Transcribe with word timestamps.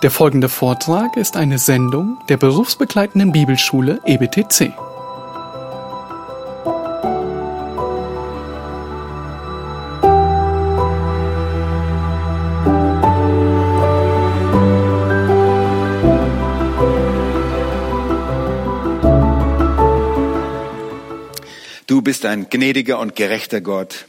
Der 0.00 0.12
folgende 0.12 0.48
Vortrag 0.48 1.16
ist 1.16 1.36
eine 1.36 1.58
Sendung 1.58 2.18
der 2.28 2.36
berufsbegleitenden 2.36 3.32
Bibelschule 3.32 4.00
EBTC. 4.06 4.72
Du 21.88 22.02
bist 22.02 22.24
ein 22.24 22.48
gnädiger 22.48 23.00
und 23.00 23.16
gerechter 23.16 23.60
Gott. 23.60 24.06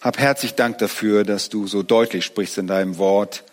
Hab 0.00 0.18
herzlich 0.18 0.54
Dank 0.54 0.78
dafür, 0.78 1.24
dass 1.24 1.50
du 1.50 1.66
so 1.66 1.82
deutlich 1.82 2.24
sprichst 2.24 2.56
in 2.56 2.66
deinem 2.66 2.96
Wort, 2.96 3.44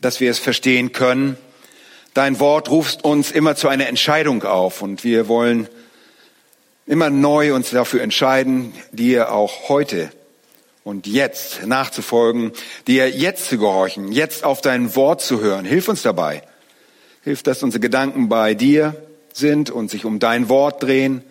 dass 0.00 0.20
wir 0.20 0.30
es 0.30 0.38
verstehen 0.38 0.92
können. 0.92 1.36
Dein 2.14 2.38
Wort 2.40 2.70
ruft 2.70 3.04
uns 3.04 3.30
immer 3.30 3.56
zu 3.56 3.68
einer 3.68 3.88
Entscheidung 3.88 4.44
auf 4.44 4.82
und 4.82 5.02
wir 5.04 5.28
wollen 5.28 5.68
immer 6.86 7.10
neu 7.10 7.54
uns 7.54 7.70
dafür 7.70 8.02
entscheiden, 8.02 8.72
dir 8.92 9.32
auch 9.32 9.68
heute 9.68 10.10
und 10.84 11.06
jetzt 11.06 11.66
nachzufolgen, 11.66 12.52
dir 12.86 13.08
jetzt 13.08 13.48
zu 13.48 13.58
gehorchen, 13.58 14.12
jetzt 14.12 14.44
auf 14.44 14.60
dein 14.60 14.94
Wort 14.94 15.22
zu 15.22 15.40
hören. 15.40 15.64
Hilf 15.64 15.88
uns 15.88 16.02
dabei. 16.02 16.42
Hilf, 17.22 17.42
dass 17.42 17.62
unsere 17.62 17.80
Gedanken 17.80 18.28
bei 18.28 18.54
dir 18.54 18.94
sind 19.32 19.70
und 19.70 19.90
sich 19.90 20.04
um 20.04 20.18
dein 20.18 20.50
Wort 20.50 20.82
drehen. 20.82 21.24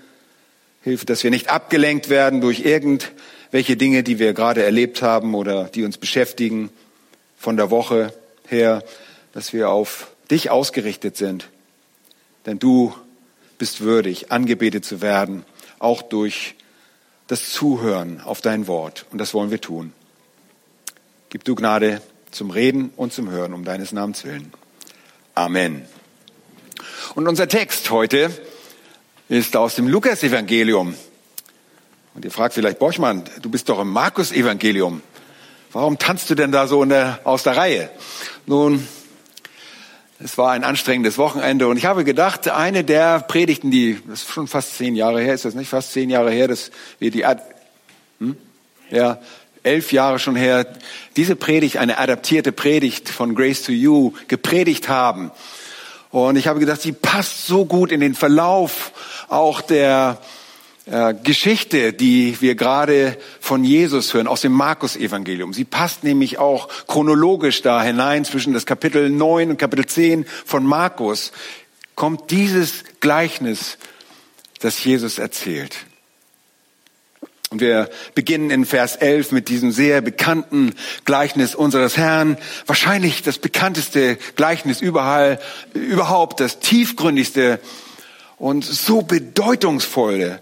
Hilf, 0.81 1.05
dass 1.05 1.23
wir 1.23 1.29
nicht 1.29 1.49
abgelenkt 1.49 2.09
werden 2.09 2.41
durch 2.41 2.65
irgendwelche 2.65 3.77
Dinge, 3.77 4.01
die 4.01 4.17
wir 4.17 4.33
gerade 4.33 4.63
erlebt 4.63 5.03
haben 5.03 5.35
oder 5.35 5.65
die 5.65 5.83
uns 5.83 5.99
beschäftigen 5.99 6.69
von 7.37 7.57
der 7.57 7.69
Woche 7.69 8.11
her, 8.47 8.83
dass 9.33 9.53
wir 9.53 9.69
auf 9.69 10.11
dich 10.29 10.49
ausgerichtet 10.49 11.17
sind. 11.17 11.49
Denn 12.45 12.59
du 12.59 12.93
bist 13.57 13.81
würdig, 13.81 14.31
angebetet 14.31 14.85
zu 14.85 15.01
werden, 15.01 15.45
auch 15.79 16.01
durch 16.01 16.55
das 17.27 17.51
Zuhören 17.51 18.21
auf 18.21 18.41
dein 18.41 18.67
Wort. 18.67 19.05
Und 19.11 19.19
das 19.19 19.33
wollen 19.33 19.51
wir 19.51 19.61
tun. 19.61 19.93
Gib 21.29 21.43
du 21.45 21.55
Gnade 21.55 22.01
zum 22.31 22.51
Reden 22.51 22.91
und 22.95 23.13
zum 23.13 23.29
Hören 23.29 23.53
um 23.53 23.63
deines 23.63 23.91
Namens 23.91 24.23
willen. 24.23 24.51
Amen. 25.35 25.85
Und 27.15 27.27
unser 27.27 27.47
Text 27.47 27.89
heute 27.89 28.31
ist 29.29 29.55
aus 29.55 29.75
dem 29.75 29.87
Lukas-Evangelium. 29.87 30.95
Und 32.13 32.25
ihr 32.25 32.31
fragt 32.31 32.53
vielleicht, 32.53 32.79
Borchmann, 32.79 33.23
du 33.41 33.49
bist 33.49 33.69
doch 33.69 33.79
im 33.79 33.89
Markus-Evangelium. 33.89 35.01
Warum 35.73 35.97
tanzt 35.97 36.29
du 36.29 36.35
denn 36.35 36.51
da 36.51 36.67
so 36.67 36.85
der, 36.85 37.19
aus 37.23 37.41
der 37.41 37.57
Reihe? 37.57 37.89
Nun, 38.45 38.87
es 40.19 40.37
war 40.37 40.51
ein 40.51 40.63
anstrengendes 40.63 41.17
Wochenende 41.17 41.67
und 41.67 41.77
ich 41.77 41.85
habe 41.85 42.03
gedacht, 42.03 42.47
eine 42.47 42.83
der 42.83 43.21
Predigten, 43.21 43.71
die, 43.71 43.99
das 44.07 44.21
ist 44.21 44.29
schon 44.29 44.47
fast 44.47 44.77
zehn 44.77 44.95
Jahre 44.95 45.19
her, 45.21 45.33
ist 45.33 45.45
das 45.45 45.55
nicht 45.55 45.69
fast 45.69 45.91
zehn 45.91 46.11
Jahre 46.11 46.29
her, 46.29 46.47
dass 46.47 46.69
wir 46.99 47.09
die, 47.09 47.25
hm? 48.19 48.37
ja, 48.91 49.19
elf 49.63 49.91
Jahre 49.91 50.19
schon 50.19 50.35
her, 50.35 50.67
diese 51.15 51.35
Predigt, 51.35 51.77
eine 51.77 51.97
adaptierte 51.97 52.51
Predigt 52.51 53.09
von 53.09 53.33
Grace 53.33 53.63
to 53.63 53.71
You 53.71 54.13
gepredigt 54.27 54.89
haben. 54.89 55.31
Und 56.11 56.35
ich 56.35 56.47
habe 56.47 56.59
gedacht, 56.59 56.83
sie 56.83 56.91
passt 56.91 57.47
so 57.47 57.65
gut 57.65 57.91
in 57.91 57.99
den 57.99 58.13
Verlauf 58.13 58.91
auch 59.27 59.61
der 59.61 60.19
Geschichte, 60.85 61.93
die 61.93 62.41
wir 62.41 62.55
gerade 62.55 63.17
von 63.39 63.63
Jesus 63.63 64.13
hören, 64.13 64.27
aus 64.27 64.41
dem 64.41 64.51
Markus-Evangelium. 64.51 65.53
Sie 65.53 65.63
passt 65.63 66.03
nämlich 66.03 66.39
auch 66.39 66.67
chronologisch 66.87 67.61
da 67.61 67.81
hinein 67.81 68.25
zwischen 68.25 68.51
das 68.51 68.65
Kapitel 68.65 69.09
9 69.09 69.51
und 69.51 69.57
Kapitel 69.57 69.85
10 69.85 70.25
von 70.45 70.65
Markus, 70.65 71.31
kommt 71.95 72.31
dieses 72.31 72.83
Gleichnis, 72.99 73.77
das 74.59 74.83
Jesus 74.83 75.19
erzählt. 75.19 75.77
Und 77.49 77.61
wir 77.61 77.89
beginnen 78.13 78.49
in 78.49 78.65
Vers 78.65 78.97
11 78.97 79.31
mit 79.31 79.47
diesem 79.47 79.71
sehr 79.71 80.01
bekannten 80.01 80.73
Gleichnis 81.05 81.55
unseres 81.55 81.95
Herrn. 81.95 82.37
Wahrscheinlich 82.65 83.21
das 83.21 83.37
bekannteste 83.37 84.17
Gleichnis 84.35 84.81
überall, 84.81 85.39
überhaupt 85.73 86.41
das 86.41 86.59
tiefgründigste 86.59 87.61
und 88.37 88.65
so 88.65 89.03
bedeutungsvolle 89.03 90.41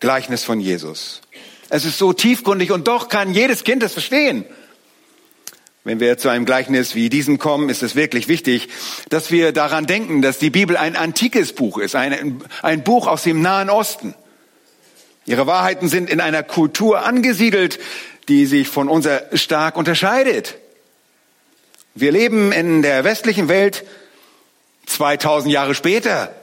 Gleichnis 0.00 0.44
von 0.44 0.60
Jesus. 0.60 1.20
Es 1.68 1.84
ist 1.84 1.98
so 1.98 2.12
tiefgründig 2.12 2.72
und 2.72 2.88
doch 2.88 3.08
kann 3.08 3.32
jedes 3.32 3.64
Kind 3.64 3.82
es 3.82 3.92
verstehen. 3.92 4.44
Wenn 5.84 6.00
wir 6.00 6.18
zu 6.18 6.28
einem 6.28 6.44
Gleichnis 6.44 6.94
wie 6.94 7.08
diesem 7.08 7.38
kommen, 7.38 7.70
ist 7.70 7.82
es 7.82 7.94
wirklich 7.94 8.28
wichtig, 8.28 8.68
dass 9.08 9.30
wir 9.30 9.52
daran 9.52 9.86
denken, 9.86 10.20
dass 10.20 10.38
die 10.38 10.50
Bibel 10.50 10.76
ein 10.76 10.96
antikes 10.96 11.54
Buch 11.54 11.78
ist, 11.78 11.94
ein, 11.94 12.42
ein 12.62 12.84
Buch 12.84 13.06
aus 13.06 13.22
dem 13.22 13.40
Nahen 13.40 13.70
Osten. 13.70 14.14
Ihre 15.24 15.46
Wahrheiten 15.46 15.88
sind 15.88 16.10
in 16.10 16.20
einer 16.20 16.42
Kultur 16.42 17.04
angesiedelt, 17.04 17.78
die 18.28 18.46
sich 18.46 18.68
von 18.68 18.88
unserer 18.88 19.36
stark 19.36 19.76
unterscheidet. 19.76 20.56
Wir 21.94 22.12
leben 22.12 22.52
in 22.52 22.82
der 22.82 23.04
westlichen 23.04 23.48
Welt 23.48 23.84
2000 24.86 25.52
Jahre 25.52 25.74
später 25.74 26.34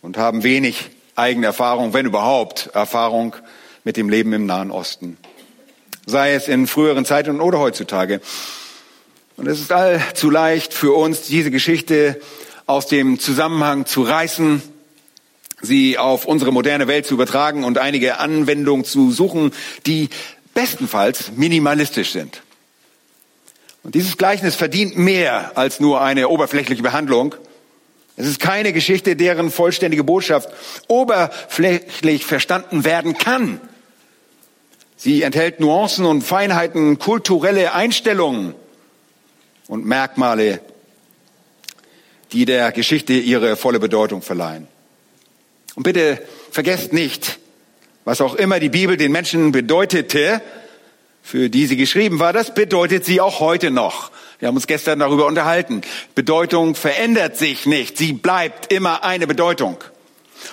und 0.00 0.16
haben 0.16 0.42
wenig 0.42 0.90
eigene 1.18 1.46
Erfahrung, 1.46 1.92
wenn 1.92 2.06
überhaupt 2.06 2.70
Erfahrung 2.74 3.34
mit 3.84 3.96
dem 3.96 4.08
Leben 4.08 4.32
im 4.32 4.46
Nahen 4.46 4.70
Osten. 4.70 5.16
Sei 6.06 6.32
es 6.32 6.48
in 6.48 6.66
früheren 6.66 7.04
Zeiten 7.04 7.40
oder 7.40 7.58
heutzutage. 7.58 8.20
Und 9.36 9.46
es 9.46 9.60
ist 9.60 9.72
allzu 9.72 10.30
leicht 10.30 10.72
für 10.72 10.92
uns, 10.92 11.22
diese 11.22 11.50
Geschichte 11.50 12.20
aus 12.66 12.86
dem 12.86 13.18
Zusammenhang 13.18 13.86
zu 13.86 14.02
reißen, 14.02 14.62
sie 15.62 15.98
auf 15.98 16.24
unsere 16.24 16.52
moderne 16.52 16.86
Welt 16.86 17.06
zu 17.06 17.14
übertragen 17.14 17.64
und 17.64 17.78
einige 17.78 18.18
Anwendungen 18.18 18.84
zu 18.84 19.10
suchen, 19.10 19.52
die 19.86 20.08
bestenfalls 20.54 21.32
minimalistisch 21.36 22.12
sind. 22.12 22.42
Und 23.82 23.94
dieses 23.94 24.16
Gleichnis 24.16 24.54
verdient 24.54 24.98
mehr 24.98 25.52
als 25.56 25.80
nur 25.80 26.00
eine 26.00 26.28
oberflächliche 26.28 26.82
Behandlung. 26.82 27.34
Es 28.18 28.26
ist 28.26 28.40
keine 28.40 28.72
Geschichte, 28.72 29.14
deren 29.14 29.48
vollständige 29.48 30.02
Botschaft 30.02 30.48
oberflächlich 30.88 32.26
verstanden 32.26 32.84
werden 32.84 33.16
kann. 33.16 33.60
Sie 34.96 35.22
enthält 35.22 35.60
Nuancen 35.60 36.04
und 36.04 36.22
Feinheiten, 36.22 36.98
kulturelle 36.98 37.74
Einstellungen 37.74 38.56
und 39.68 39.86
Merkmale, 39.86 40.60
die 42.32 42.44
der 42.44 42.72
Geschichte 42.72 43.12
ihre 43.12 43.56
volle 43.56 43.78
Bedeutung 43.78 44.20
verleihen. 44.20 44.66
Und 45.76 45.84
bitte 45.84 46.20
vergesst 46.50 46.92
nicht, 46.92 47.38
was 48.04 48.20
auch 48.20 48.34
immer 48.34 48.58
die 48.58 48.68
Bibel 48.68 48.96
den 48.96 49.12
Menschen 49.12 49.52
bedeutete, 49.52 50.42
für 51.22 51.50
die 51.50 51.66
sie 51.66 51.76
geschrieben 51.76 52.18
war, 52.18 52.32
das 52.32 52.52
bedeutet 52.52 53.04
sie 53.04 53.20
auch 53.20 53.38
heute 53.38 53.70
noch. 53.70 54.10
Wir 54.38 54.48
haben 54.48 54.54
uns 54.54 54.68
gestern 54.68 55.00
darüber 55.00 55.26
unterhalten. 55.26 55.82
Bedeutung 56.14 56.76
verändert 56.76 57.36
sich 57.36 57.66
nicht. 57.66 57.98
Sie 57.98 58.12
bleibt 58.12 58.72
immer 58.72 59.02
eine 59.04 59.26
Bedeutung. 59.26 59.78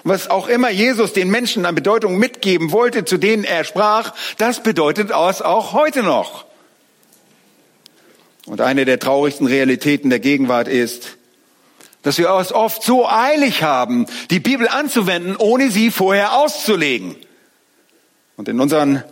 Und 0.03 0.12
was 0.12 0.29
auch 0.29 0.47
immer 0.47 0.72
Jesus 0.72 1.13
den 1.13 1.29
Menschen 1.29 1.66
an 1.66 1.75
Bedeutung 1.75 2.18
mitgeben 2.18 2.72
wollte, 2.72 3.06
zu 3.06 3.18
denen 3.18 3.44
er 3.44 3.63
sprach, 3.63 4.13
das 4.38 4.63
bedeutet 4.63 5.12
es 5.12 5.41
auch 5.41 5.73
heute 5.73 6.01
noch. 6.01 6.46
Und 8.47 8.62
eine 8.62 8.85
der 8.85 9.00
traurigsten 9.00 9.47
Realitäten 9.47 10.09
der 10.09 10.19
Gegenwart 10.19 10.67
ist, 10.67 11.17
dass 12.02 12.17
wir 12.17 12.29
es 12.29 12.52
oft 12.52 12.84
so 12.84 13.07
eilig 13.07 13.63
haben, 13.63 14.06
die 14.29 14.40
Bibel 14.40 14.67
anzuwenden, 14.67 15.35
ohne 15.35 15.72
sie 15.72 15.90
vorher 15.90 16.34
auszulegen. 16.34 17.16
Und 18.38 18.47
in 18.47 18.59
unseren 18.59 19.03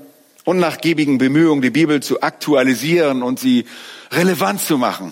unnachgiebigen 0.45 1.17
Bemühungen, 1.17 1.61
die 1.61 1.69
Bibel 1.69 2.01
zu 2.01 2.21
aktualisieren 2.21 3.23
und 3.23 3.39
sie 3.39 3.65
relevant 4.15 4.61
zu 4.61 4.77
machen, 4.77 5.11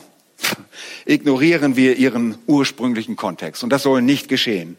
ignorieren 1.06 1.76
wir 1.76 1.98
ihren 1.98 2.38
ursprünglichen 2.48 3.16
Kontext. 3.16 3.64
Und 3.64 3.70
das 3.70 3.84
soll 3.84 4.02
nicht 4.02 4.28
geschehen. 4.28 4.78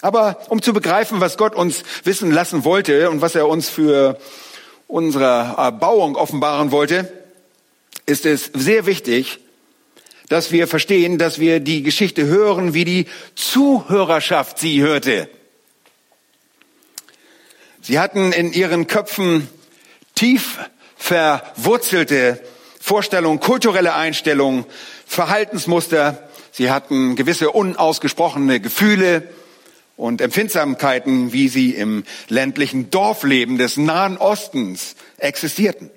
Aber 0.00 0.38
um 0.50 0.60
zu 0.60 0.74
begreifen, 0.74 1.20
was 1.20 1.38
Gott 1.38 1.54
uns 1.54 1.82
wissen 2.04 2.30
lassen 2.30 2.64
wollte 2.64 3.08
und 3.10 3.22
was 3.22 3.34
er 3.34 3.48
uns 3.48 3.70
für 3.70 4.18
unsere 4.86 5.54
Erbauung 5.56 6.16
offenbaren 6.16 6.72
wollte, 6.72 7.10
ist 8.04 8.26
es 8.26 8.50
sehr 8.52 8.84
wichtig, 8.84 9.40
dass 10.28 10.52
wir 10.52 10.68
verstehen, 10.68 11.16
dass 11.18 11.38
wir 11.38 11.60
die 11.60 11.82
Geschichte 11.82 12.26
hören, 12.26 12.74
wie 12.74 12.84
die 12.84 13.06
Zuhörerschaft 13.34 14.58
sie 14.58 14.82
hörte. 14.82 15.28
Sie 17.80 17.98
hatten 17.98 18.32
in 18.32 18.52
ihren 18.52 18.86
Köpfen 18.86 19.48
tief 20.14 20.58
verwurzelte 20.96 22.40
Vorstellungen, 22.80 23.40
kulturelle 23.40 23.94
Einstellungen, 23.94 24.64
Verhaltensmuster. 25.06 26.28
Sie 26.52 26.70
hatten 26.70 27.16
gewisse 27.16 27.50
unausgesprochene 27.50 28.60
Gefühle 28.60 29.28
und 29.96 30.20
Empfindsamkeiten, 30.20 31.32
wie 31.32 31.48
sie 31.48 31.70
im 31.70 32.04
ländlichen 32.28 32.90
Dorfleben 32.90 33.58
des 33.58 33.76
Nahen 33.76 34.18
Ostens 34.18 34.96
existierten. 35.18 35.90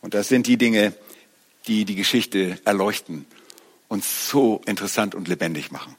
Und 0.00 0.14
das 0.14 0.28
sind 0.28 0.46
die 0.46 0.56
Dinge, 0.56 0.92
die 1.66 1.84
die 1.84 1.94
Geschichte 1.94 2.58
erleuchten 2.64 3.26
und 3.88 4.04
so 4.04 4.60
interessant 4.66 5.14
und 5.14 5.28
lebendig 5.28 5.70
machen. 5.70 5.94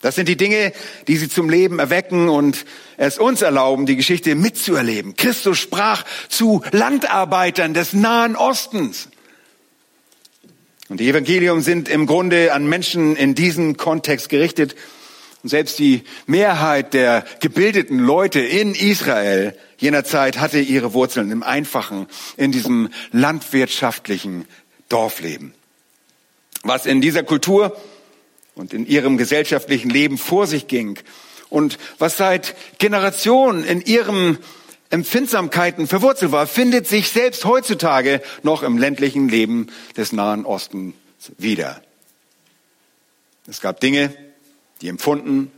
Das 0.00 0.14
sind 0.14 0.28
die 0.28 0.36
Dinge, 0.36 0.72
die 1.08 1.16
sie 1.16 1.28
zum 1.28 1.50
Leben 1.50 1.78
erwecken 1.78 2.30
und 2.30 2.64
es 2.96 3.18
uns 3.18 3.42
erlauben, 3.42 3.84
die 3.84 3.96
Geschichte 3.96 4.34
mitzuerleben. 4.34 5.14
Christus 5.14 5.58
sprach 5.58 6.04
zu 6.28 6.62
Landarbeitern 6.72 7.74
des 7.74 7.92
Nahen 7.92 8.34
Ostens. 8.34 9.08
Und 10.88 11.00
die 11.00 11.08
Evangelium 11.08 11.60
sind 11.60 11.88
im 11.88 12.06
Grunde 12.06 12.52
an 12.54 12.66
Menschen 12.66 13.14
in 13.14 13.34
diesem 13.34 13.76
Kontext 13.76 14.30
gerichtet. 14.30 14.74
Und 15.42 15.50
selbst 15.50 15.78
die 15.78 16.02
Mehrheit 16.26 16.94
der 16.94 17.24
gebildeten 17.40 17.98
Leute 17.98 18.40
in 18.40 18.74
Israel 18.74 19.56
jener 19.76 20.04
Zeit 20.04 20.38
hatte 20.38 20.60
ihre 20.60 20.94
Wurzeln 20.94 21.30
im 21.30 21.42
einfachen, 21.42 22.06
in 22.36 22.52
diesem 22.52 22.88
landwirtschaftlichen 23.12 24.46
Dorfleben. 24.88 25.54
Was 26.62 26.86
in 26.86 27.00
dieser 27.00 27.22
Kultur 27.22 27.76
und 28.60 28.74
in 28.74 28.86
ihrem 28.86 29.16
gesellschaftlichen 29.16 29.88
Leben 29.88 30.18
vor 30.18 30.46
sich 30.46 30.66
ging 30.66 30.98
und 31.48 31.78
was 31.98 32.18
seit 32.18 32.54
Generationen 32.78 33.64
in 33.64 33.80
ihrem 33.80 34.38
Empfindsamkeiten 34.90 35.86
verwurzelt 35.86 36.30
war, 36.30 36.46
findet 36.46 36.86
sich 36.86 37.08
selbst 37.08 37.46
heutzutage 37.46 38.20
noch 38.42 38.62
im 38.62 38.76
ländlichen 38.76 39.30
Leben 39.30 39.68
des 39.96 40.12
Nahen 40.12 40.44
Ostens 40.44 40.94
wieder. 41.38 41.80
Es 43.48 43.62
gab 43.62 43.80
Dinge, 43.80 44.14
die 44.82 44.88
empfunden, 44.88 45.50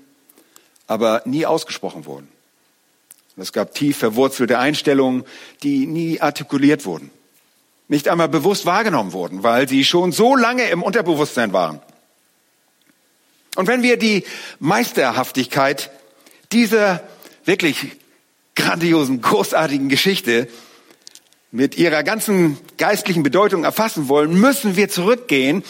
aber 0.87 1.23
nie 1.25 1.45
ausgesprochen 1.45 2.07
wurden. 2.07 2.29
Es 3.37 3.53
gab 3.53 3.75
tief 3.75 3.97
verwurzelte 3.97 4.61
Einstellungen, 4.61 5.25
die 5.65 5.87
nie 5.87 6.21
artikuliert 6.21 6.85
wurden, 6.85 7.11
nicht 7.89 8.07
einmal 8.09 8.29
bewusst 8.29 8.65
wahrgenommen 8.65 9.13
wurden, 9.13 9.43
weil 9.43 9.69
sie 9.69 9.85
schon 9.85 10.13
so 10.13 10.37
lange 10.37 10.69
im 10.71 10.85
Unterbewusstsein 10.85 11.53
waren. 11.53 11.81
Und 13.57 13.67
wenn 13.67 13.83
wir 13.83 13.97
die 13.97 14.25
Meisterhaftigkeit 14.61 15.91
dieser 16.53 17.03
wirklich 17.45 17.93
grandiosen, 18.55 19.21
großartigen 19.21 19.89
Geschichte 19.89 20.49
mit 21.51 21.77
ihrer 21.77 22.03
ganzen 22.03 22.59
geistlichen 22.79 23.23
Bedeutung 23.23 23.65
erfassen 23.65 24.09
wollen, 24.09 24.33
müssen 24.41 24.77
wir 24.77 24.89
zurückgehen 24.89 25.65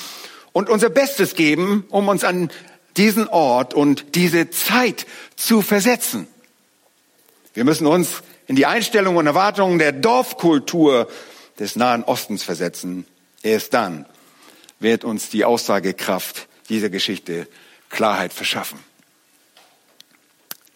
und 0.52 0.68
unser 0.68 0.90
Bestes 0.90 1.34
geben, 1.34 1.84
um 1.88 2.08
uns 2.08 2.24
an 2.24 2.50
diesen 2.96 3.26
Ort 3.28 3.74
und 3.74 4.14
diese 4.14 4.50
Zeit 4.50 5.06
zu 5.34 5.62
versetzen. 5.62 6.28
Wir 7.54 7.64
müssen 7.64 7.86
uns 7.86 8.22
in 8.46 8.56
die 8.56 8.66
Einstellungen 8.66 9.18
und 9.18 9.26
Erwartungen 9.26 9.78
der 9.78 9.92
Dorfkultur 9.92 11.08
des 11.58 11.76
Nahen 11.76 12.04
Ostens 12.04 12.42
versetzen. 12.42 13.06
Erst 13.42 13.74
dann 13.74 14.06
wird 14.78 15.04
uns 15.04 15.30
die 15.30 15.44
Aussagekraft 15.44 16.48
dieser 16.68 16.90
Geschichte 16.90 17.48
Klarheit 17.92 18.32
verschaffen. 18.32 18.80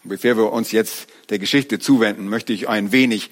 Bevor 0.05 0.37
wir 0.37 0.53
uns 0.53 0.71
jetzt 0.71 1.09
der 1.31 1.41
Geschichte 1.41 1.81
zuwenden, 1.81 2.29
möchte 2.29 2.53
ich 2.53 2.69
ein 2.69 2.93
wenig 2.93 3.31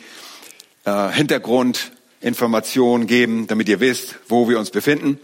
äh, 0.84 1.10
Hintergrundinformation 1.10 3.06
geben, 3.06 3.46
damit 3.46 3.69
ihr 3.69 3.78
wisst, 3.78 4.16
wo 4.28 4.48
wir 4.48 4.58
uns 4.58 4.70
befinden. 4.70 5.20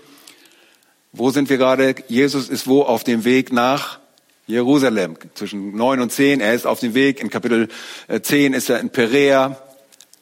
Wo 1.10 1.30
sind 1.30 1.50
wir 1.50 1.56
gerade? 1.58 1.96
Jesus 2.06 2.48
ist 2.48 2.68
wo 2.68 2.82
auf 2.82 3.02
dem 3.02 3.24
Weg 3.24 3.52
nach 3.52 3.98
Jerusalem 4.46 5.16
zwischen 5.34 5.76
neun 5.76 6.00
und 6.00 6.12
zehn. 6.12 6.40
Er 6.40 6.54
ist 6.54 6.66
auf 6.66 6.78
dem 6.78 6.94
Weg. 6.94 7.20
In 7.20 7.30
Kapitel 7.30 7.68
äh, 8.06 8.20
zehn 8.20 8.52
ist 8.52 8.70
er 8.70 8.78
in 8.78 8.90
Perea, 8.90 9.60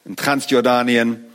in 0.05 0.15
Transjordanien. 0.15 1.28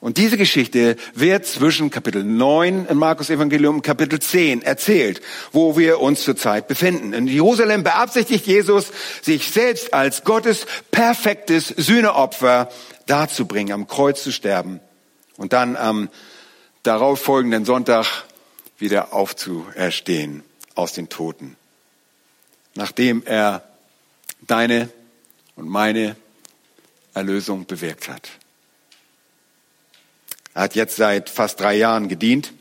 Und 0.00 0.16
diese 0.16 0.38
Geschichte 0.38 0.96
wird 1.12 1.44
zwischen 1.44 1.90
Kapitel 1.90 2.24
9 2.24 2.86
im 2.86 2.96
Markus 2.96 3.28
Evangelium 3.28 3.76
und 3.76 3.82
Kapitel 3.82 4.18
10 4.18 4.62
erzählt, 4.62 5.20
wo 5.52 5.76
wir 5.76 6.00
uns 6.00 6.22
zurzeit 6.22 6.68
befinden. 6.68 7.12
In 7.12 7.26
Jerusalem 7.26 7.82
beabsichtigt 7.84 8.46
Jesus, 8.46 8.92
sich 9.20 9.50
selbst 9.50 9.92
als 9.92 10.24
Gottes 10.24 10.66
perfektes 10.90 11.68
Sühneopfer 11.68 12.70
darzubringen, 13.04 13.74
am 13.74 13.88
Kreuz 13.88 14.22
zu 14.22 14.32
sterben 14.32 14.80
und 15.36 15.52
dann 15.52 15.76
am 15.76 16.08
darauf 16.82 17.20
folgenden 17.20 17.66
Sonntag 17.66 18.24
wieder 18.78 19.12
aufzuerstehen 19.12 20.42
aus 20.74 20.94
den 20.94 21.10
Toten. 21.10 21.56
Nachdem 22.74 23.22
er 23.26 23.68
deine 24.40 24.88
und 25.56 25.68
meine 25.68 26.16
Erlösung 27.12 27.66
bewirkt 27.66 28.08
hat. 28.08 28.30
Er 30.54 30.62
hat 30.62 30.74
jetzt 30.74 30.96
seit 30.96 31.30
fast 31.30 31.60
drei 31.60 31.76
Jahren 31.76 32.08
gedient 32.08 32.52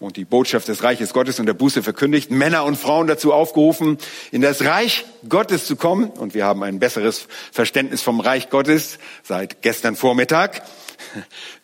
und 0.00 0.16
die 0.16 0.24
Botschaft 0.24 0.68
des 0.68 0.82
Reiches 0.82 1.12
Gottes 1.12 1.38
und 1.38 1.46
der 1.46 1.54
Buße 1.54 1.82
verkündigt, 1.82 2.30
Männer 2.30 2.64
und 2.64 2.76
Frauen 2.76 3.06
dazu 3.06 3.32
aufgerufen, 3.32 3.98
in 4.32 4.40
das 4.40 4.64
Reich 4.64 5.04
Gottes 5.28 5.66
zu 5.66 5.76
kommen. 5.76 6.10
Und 6.10 6.34
wir 6.34 6.46
haben 6.46 6.62
ein 6.62 6.78
besseres 6.78 7.26
Verständnis 7.52 8.00
vom 8.00 8.20
Reich 8.20 8.48
Gottes 8.48 8.98
seit 9.22 9.60
gestern 9.62 9.96
Vormittag. 9.96 10.62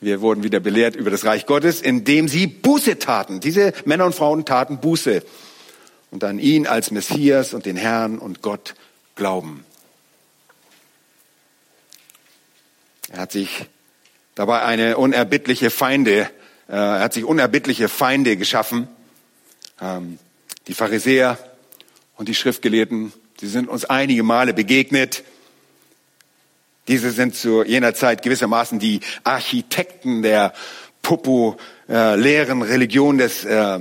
Wir 0.01 0.21
wurden 0.21 0.43
wieder 0.43 0.61
belehrt 0.61 0.97
über 0.97 1.11
das 1.11 1.25
Reich 1.25 1.47
Gottes, 1.47 1.81
indem 1.81 2.29
sie 2.29 2.47
Buße 2.47 2.99
taten. 2.99 3.41
Diese 3.41 3.73
Männer 3.85 4.05
und 4.05 4.15
Frauen 4.15 4.45
taten 4.45 4.81
Buße 4.81 5.23
und 6.11 6.25
an 6.25 6.39
ihn 6.39 6.67
als 6.67 6.91
Messias 6.91 7.55
und 7.55 7.65
den 7.65 7.77
Herrn 7.77 8.19
und 8.19 8.43
Gott 8.43 8.75
glauben. 9.15 9.65
Er 13.11 13.21
hat 13.21 13.33
sich 13.33 13.67
dabei 14.37 14.63
eine 14.63 14.97
unerbittliche 14.97 15.71
Feinde, 15.71 16.31
äh, 16.69 16.73
er 16.73 17.01
hat 17.01 17.15
sich 17.15 17.25
unerbittliche 17.25 17.89
Feinde 17.89 18.37
geschaffen. 18.37 18.87
Ähm, 19.81 20.21
die 20.69 20.75
Pharisäer 20.75 21.39
und 22.17 22.29
die 22.29 22.35
Schriftgelehrten, 22.35 23.13
sie 23.41 23.49
sind 23.49 23.69
uns 23.69 23.85
einige 23.85 24.23
Male 24.23 24.55
begegnet. 24.55 25.25
Diese 26.87 27.11
sind 27.11 27.35
zu 27.35 27.65
jener 27.65 27.95
Zeit 27.95 28.23
gewissermaßen 28.23 28.79
die 28.79 29.01
Architekten 29.25 30.23
der 30.23 30.53
populären 31.03 32.63
Religion 32.63 33.19
des 33.19 33.45
äh, 33.45 33.81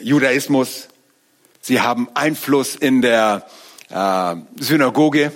Judaismus. 0.00 0.88
Sie 1.60 1.80
haben 1.80 2.08
Einfluss 2.14 2.76
in 2.76 3.00
der 3.00 3.46
äh, 3.90 4.36
Synagoge. 4.60 5.32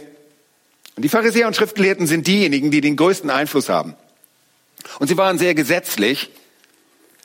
Und 0.96 1.04
die 1.04 1.08
Pharisäer 1.08 1.46
und 1.46 1.56
Schriftgelehrten 1.56 2.06
sind 2.06 2.26
diejenigen, 2.26 2.70
die 2.70 2.80
den 2.80 2.96
größten 2.96 3.30
Einfluss 3.30 3.68
haben. 3.68 3.94
Und 4.98 5.08
sie 5.08 5.16
waren 5.16 5.38
sehr 5.38 5.54
gesetzlich. 5.54 6.30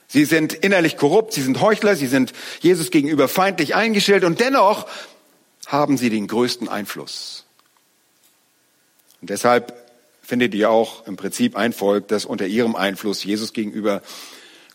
Sie 0.07 0.25
sind 0.25 0.53
innerlich 0.53 0.97
korrupt, 0.97 1.33
sie 1.33 1.41
sind 1.41 1.59
Heuchler, 1.59 1.95
sie 1.95 2.07
sind 2.07 2.33
Jesus 2.61 2.91
gegenüber 2.91 3.27
feindlich 3.27 3.73
eingestellt 3.73 4.23
und 4.23 4.39
dennoch 4.39 4.87
haben 5.65 5.97
sie 5.97 6.09
den 6.09 6.27
größten 6.27 6.69
Einfluss. 6.69 7.45
Und 9.21 9.29
deshalb 9.29 9.73
findet 10.21 10.53
ihr 10.53 10.69
auch 10.69 11.07
im 11.07 11.15
Prinzip 11.15 11.55
ein 11.55 11.73
Volk, 11.73 12.07
das 12.09 12.25
unter 12.25 12.45
ihrem 12.45 12.75
Einfluss 12.75 13.23
Jesus 13.23 13.53
gegenüber 13.53 14.01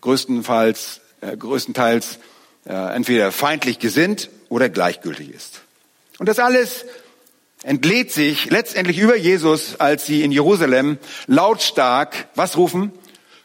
größtenteils, 0.00 1.00
äh, 1.20 1.36
größtenteils 1.36 2.18
äh, 2.64 2.72
entweder 2.94 3.32
feindlich 3.32 3.78
gesinnt 3.78 4.30
oder 4.48 4.68
gleichgültig 4.68 5.30
ist. 5.30 5.62
Und 6.18 6.28
das 6.28 6.38
alles 6.38 6.84
entlädt 7.62 8.12
sich 8.12 8.50
letztendlich 8.50 8.98
über 8.98 9.16
Jesus, 9.16 9.76
als 9.78 10.06
sie 10.06 10.22
in 10.22 10.32
Jerusalem 10.32 10.98
lautstark, 11.26 12.28
was 12.34 12.56
rufen? 12.56 12.92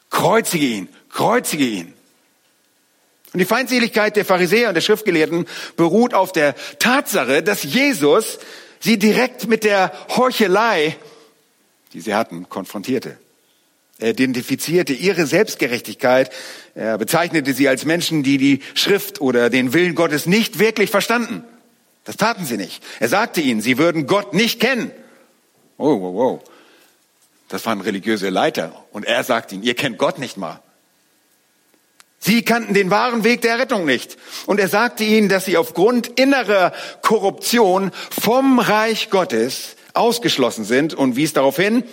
Kreuzige 0.09 0.65
ihn, 0.65 0.89
kreuzige 1.09 1.65
ihn. 1.65 1.93
Und 3.33 3.39
die 3.39 3.45
Feindseligkeit 3.45 4.15
der 4.15 4.25
Pharisäer 4.25 4.69
und 4.69 4.75
der 4.75 4.81
Schriftgelehrten 4.81 5.47
beruht 5.75 6.13
auf 6.13 6.31
der 6.31 6.55
Tatsache, 6.77 7.41
dass 7.41 7.63
Jesus 7.63 8.37
sie 8.79 8.99
direkt 8.99 9.47
mit 9.47 9.63
der 9.63 9.91
Heuchelei, 10.15 10.95
die 11.93 12.01
sie 12.01 12.13
hatten, 12.13 12.47
konfrontierte. 12.47 13.17
Er 13.97 14.11
identifizierte 14.11 14.93
ihre 14.93 15.25
Selbstgerechtigkeit. 15.25 16.31
Er 16.75 16.97
bezeichnete 16.97 17.53
sie 17.53 17.67
als 17.69 17.85
Menschen, 17.85 18.21
die 18.21 18.37
die 18.37 18.59
Schrift 18.75 19.21
oder 19.21 19.49
den 19.49 19.73
Willen 19.73 19.95
Gottes 19.95 20.25
nicht 20.25 20.59
wirklich 20.59 20.89
verstanden. 20.89 21.43
Das 22.03 22.17
taten 22.17 22.45
sie 22.45 22.57
nicht. 22.57 22.83
Er 22.99 23.09
sagte 23.09 23.41
ihnen, 23.41 23.61
sie 23.61 23.77
würden 23.77 24.07
Gott 24.07 24.33
nicht 24.33 24.59
kennen. 24.59 24.91
Oh, 25.77 25.99
wow, 26.01 26.13
wow. 26.13 26.41
Das 27.47 27.65
waren 27.65 27.81
religiöse 27.81 28.29
Leiter. 28.29 28.73
Und 28.91 29.05
er 29.05 29.23
sagte 29.23 29.55
ihnen, 29.55 29.63
ihr 29.63 29.75
kennt 29.75 29.97
Gott 29.97 30.19
nicht 30.19 30.37
mal. 30.37 30.61
Sie 32.19 32.43
kannten 32.43 32.73
den 32.73 32.89
wahren 32.89 33.25
Weg 33.25 33.41
der 33.41 33.59
Rettung 33.59 33.85
nicht. 33.85 34.17
Und 34.45 34.59
er 34.59 34.69
sagte 34.69 35.03
ihnen, 35.03 35.27
dass 35.27 35.45
sie 35.45 35.57
aufgrund 35.57 36.07
innerer 36.19 36.71
Korruption 37.01 37.91
vom 38.09 38.59
Reich 38.59 39.09
Gottes 39.09 39.75
ausgeschlossen 39.93 40.63
sind 40.63 40.93
und 40.93 41.15
wies 41.17 41.33
darauf 41.33 41.57
hin, 41.57 41.83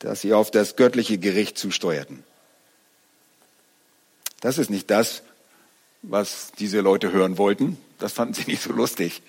dass 0.00 0.20
sie 0.20 0.34
auf 0.34 0.50
das 0.50 0.76
göttliche 0.76 1.16
Gericht 1.16 1.56
zusteuerten. 1.56 2.24
Das 4.40 4.58
ist 4.58 4.70
nicht 4.70 4.90
das, 4.90 5.22
was 6.02 6.52
diese 6.58 6.80
Leute 6.80 7.12
hören 7.12 7.38
wollten. 7.38 7.78
Das 8.02 8.12
fanden 8.12 8.34
sie 8.34 8.44
nicht 8.46 8.62
so 8.62 8.72
lustig. 8.72 9.22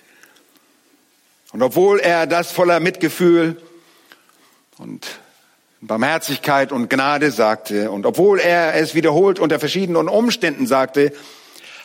Und 1.51 1.61
obwohl 1.61 1.99
er 1.99 2.25
das 2.25 2.51
voller 2.51 2.79
Mitgefühl 2.79 3.61
und 4.79 5.05
Barmherzigkeit 5.81 6.71
und 6.71 6.89
Gnade 6.89 7.29
sagte. 7.31 7.91
Und 7.91 8.05
obwohl 8.05 8.39
er 8.39 8.73
es 8.75 8.95
wiederholt 8.95 9.39
unter 9.39 9.59
verschiedenen 9.59 10.07
Umständen 10.07 10.65
sagte, 10.65 11.13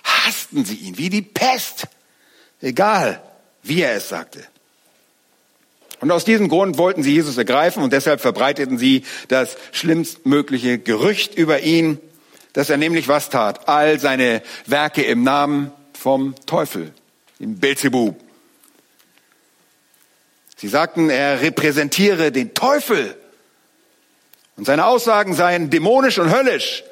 hassten 0.05 0.65
sie 0.65 0.77
ihn 0.77 0.97
wie 0.97 1.11
die 1.11 1.23
Pest. 1.23 1.89
Egal, 2.63 3.23
wie 3.63 3.83
er 3.83 3.95
es 3.95 4.09
sagte. 4.09 4.43
Und 6.01 6.11
aus 6.13 6.25
diesem 6.25 6.49
Grund 6.49 6.79
wollten 6.79 7.03
sie 7.03 7.13
Jesus 7.13 7.37
ergreifen 7.37 7.83
und 7.83 7.93
deshalb 7.93 8.21
verbreiteten 8.21 8.79
sie 8.79 9.05
das 9.27 9.57
schlimmstmögliche 9.73 10.79
Gerücht 10.79 11.35
über 11.35 11.61
ihn, 11.61 11.99
dass 12.53 12.71
er 12.71 12.77
nämlich 12.77 13.09
was 13.09 13.31
tat? 13.31 13.69
All 13.69 13.99
seine 13.99 14.43
Werke 14.67 15.03
im 15.03 15.25
Namen 15.25 15.73
vom 15.99 16.35
Teufel, 16.47 16.93
im 17.41 17.59
Beelzebub. 17.59 18.19
Sie 20.57 20.69
sagten, 20.69 21.11
er 21.11 21.41
repräsentiere 21.41 22.31
den 22.31 22.55
Teufel 22.55 23.17
und 24.57 24.65
seine 24.65 24.87
Aussagen 24.87 25.35
seien 25.35 25.71
dämonisch 25.71 26.19
und 26.19 26.33
höllisch. 26.33 26.85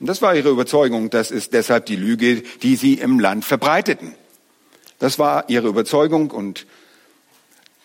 Und 0.00 0.08
das 0.08 0.22
war 0.22 0.34
ihre 0.34 0.50
Überzeugung. 0.50 1.10
Das 1.10 1.30
ist 1.30 1.52
deshalb 1.52 1.86
die 1.86 1.96
Lüge, 1.96 2.42
die 2.62 2.76
sie 2.76 2.94
im 2.94 3.18
Land 3.18 3.44
verbreiteten. 3.44 4.14
Das 4.98 5.18
war 5.18 5.48
ihre 5.48 5.68
Überzeugung 5.68 6.30
und 6.30 6.66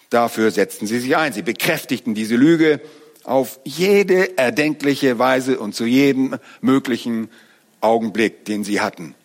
dafür 0.10 0.52
setzten 0.52 0.86
sie 0.88 1.00
sich 1.00 1.18
ein. 1.18 1.34
Sie 1.34 1.42
bekräftigten 1.42 2.14
diese 2.14 2.36
Lüge 2.36 2.80
auf 3.24 3.60
jede 3.64 4.38
erdenkliche 4.38 5.20
Weise 5.20 5.60
und 5.60 5.74
zu 5.74 5.86
jedem 5.86 6.38
möglichen 6.62 7.30
Augenblick, 7.82 8.46
den 8.46 8.64
sie 8.64 8.82
hatten. 8.82 9.16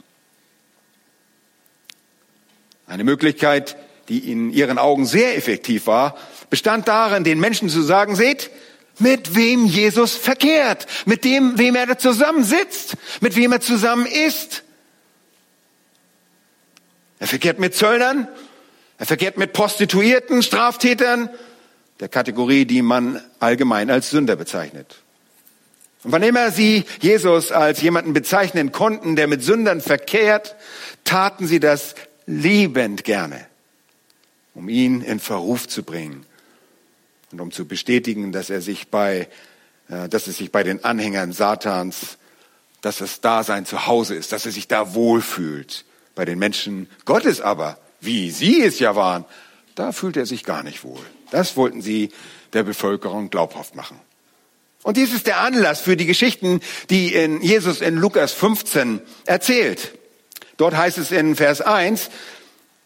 Eine 2.87 3.05
Möglichkeit, 3.05 3.77
die 4.09 4.31
in 4.31 4.53
ihren 4.53 4.79
Augen 4.79 5.07
sehr 5.07 5.37
effektiv 5.37 5.87
war, 5.87 6.17
bestand 6.51 6.89
darin, 6.89 7.25
den 7.25 7.41
Menschen 7.41 7.69
zu 7.69 7.83
sagen, 7.83 8.17
seht, 8.17 8.51
mit 8.99 9.35
wem 9.35 9.67
Jesus 9.67 10.15
verkehrt, 10.15 10.87
mit 11.07 11.25
dem, 11.25 11.59
wem 11.59 11.75
er 11.75 11.99
zusammensitzt, 11.99 12.95
mit 13.21 13.37
wem 13.37 13.53
er 13.53 13.61
zusammen 13.61 14.07
ist. 14.07 14.63
Er 17.19 17.27
verkehrt 17.27 17.59
mit 17.59 17.75
Zöllnern, 17.75 18.29
er 18.99 19.07
verkehrt 19.07 19.39
mit 19.39 19.53
Prostituierten, 19.53 20.43
Straftätern, 20.43 21.31
der 22.01 22.09
Kategorie, 22.09 22.67
die 22.67 22.83
man 22.83 23.21
allgemein 23.41 23.91
als 23.91 24.11
Sünder 24.11 24.37
bezeichnet. 24.37 24.97
Und 26.03 26.13
wann 26.13 26.23
immer 26.23 26.51
sie 26.51 26.85
Jesus 27.01 27.51
als 27.51 27.81
jemanden 27.81 28.13
bezeichnen 28.13 28.73
konnten, 28.73 29.17
der 29.17 29.27
mit 29.27 29.43
Sündern 29.43 29.81
verkehrt, 29.81 30.55
taten 31.05 31.47
sie 31.47 31.61
das 31.61 31.95
liebend 32.27 33.05
gerne, 33.05 33.47
um 34.55 34.69
ihn 34.69 35.01
in 35.03 35.21
Verruf 35.21 35.69
zu 35.69 35.83
bringen 35.83 36.27
und 37.33 37.41
um 37.41 37.51
zu 37.51 37.67
bestätigen, 37.67 38.33
dass 38.33 38.51
er 38.51 38.61
sich 38.61 38.89
bei, 38.89 39.29
äh, 39.89 40.09
dass 40.09 40.27
es 40.27 40.39
sich 40.39 40.53
bei 40.53 40.63
den 40.63 40.85
Anhängern 40.85 41.33
Satans, 41.33 42.19
dass 42.81 42.99
das 42.99 43.21
Dasein 43.21 43.67
zu 43.67 43.87
Hause 43.87 44.15
ist, 44.15 44.33
dass 44.33 44.47
er 44.47 44.53
sich 44.53 44.69
da 44.69 44.95
wohlfühlt. 44.95 45.85
Bei 46.15 46.25
den 46.25 46.39
Menschen 46.39 46.89
Gottes 47.05 47.41
aber, 47.41 47.79
wie 48.01 48.31
sie 48.31 48.63
es 48.63 48.79
ja 48.79 48.95
waren, 48.95 49.25
da 49.75 49.93
fühlt 49.93 50.17
er 50.17 50.27
sich 50.27 50.45
gar 50.45 50.63
nicht 50.63 50.85
wohl. 50.85 51.05
Das 51.31 51.57
wollten 51.57 51.83
sie 51.83 52.11
der 52.53 52.63
Bevölkerung 52.63 53.31
glaubhaft 53.31 53.75
machen. 53.75 53.99
Und 54.83 54.99
dies 54.99 55.13
ist 55.13 55.27
der 55.27 55.41
Anlass 55.41 55.81
für 55.81 55.97
die 55.97 56.07
Geschichten, 56.07 56.61
die 56.91 57.15
in 57.15 57.41
Jesus 57.41 57.81
in 57.81 57.97
Lukas 57.97 58.33
15 58.33 59.01
erzählt. 59.25 59.95
Dort 60.57 60.77
heißt 60.77 60.99
es 60.99 61.11
in 61.11 61.37
Vers 61.37 61.61
1, 61.61 62.11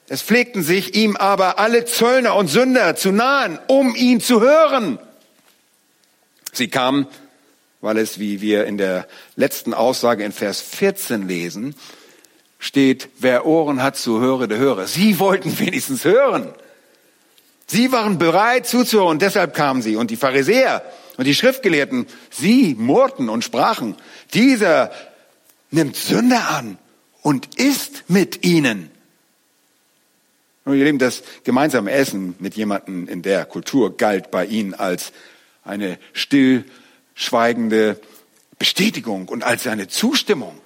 es 0.09 0.23
pflegten 0.23 0.63
sich 0.63 0.95
ihm 0.95 1.17
aber 1.17 1.59
alle 1.59 1.85
Zöllner 1.85 2.35
und 2.35 2.49
Sünder 2.49 2.97
zu 2.97 3.13
nahen, 3.13 3.59
um 3.67 3.95
ihn 3.95 4.21
zu 4.21 4.41
hören. 4.41 4.99
Sie 6.53 6.69
kamen, 6.69 7.07
weil 7.83 7.99
es, 7.99 8.19
wie 8.19 8.41
wir 8.41 8.65
in 8.65 8.79
der 8.79 9.07
letzten 9.37 9.75
Aussage 9.75 10.25
in 10.25 10.33
Vers 10.33 10.63
14 10.63 11.29
lesen, 11.29 11.75
steht, 12.59 13.11
wer 13.19 13.45
Ohren 13.45 13.83
hat 13.83 13.97
zu 13.97 14.21
höre, 14.21 14.47
der 14.49 14.59
höre. 14.59 14.87
Sie 14.87 15.19
wollten 15.19 15.59
wenigstens 15.59 16.05
hören. 16.05 16.55
Sie 17.67 17.93
waren 17.93 18.19
bereit 18.19 18.67
zuzuhören 18.67 19.19
deshalb 19.19 19.55
kamen 19.55 19.83
sie. 19.83 19.97
Und 19.97 20.11
die 20.11 20.17
Pharisäer 20.17 20.83
und 21.19 21.27
die 21.27 21.35
Schriftgelehrten, 21.35 22.07
sie 22.31 22.75
murrten 22.79 23.29
und 23.29 23.45
sprachen, 23.45 23.95
dieser 24.33 24.91
nimmt 25.71 25.97
Sünder 25.97 26.49
an 26.49 26.79
und 27.29 27.57
isst 27.57 28.05
mit 28.09 28.43
ihnen. 28.43 28.91
Und 30.65 30.79
ihr 30.79 30.85
Lieben, 30.87 30.99
das 30.99 31.23
gemeinsame 31.45 31.91
Essen 31.91 32.35
mit 32.39 32.55
jemandem 32.55 33.07
in 33.07 33.21
der 33.21 33.45
Kultur 33.45 33.99
galt 33.99 34.31
bei 34.31 34.47
ihnen 34.47 34.73
als 34.73 35.13
eine 35.63 35.99
stillschweigende 36.15 38.01
Bestätigung 38.59 39.29
und 39.29 39.45
als 39.45 39.67
eine 39.67 39.89
Zustimmung. 39.89 40.59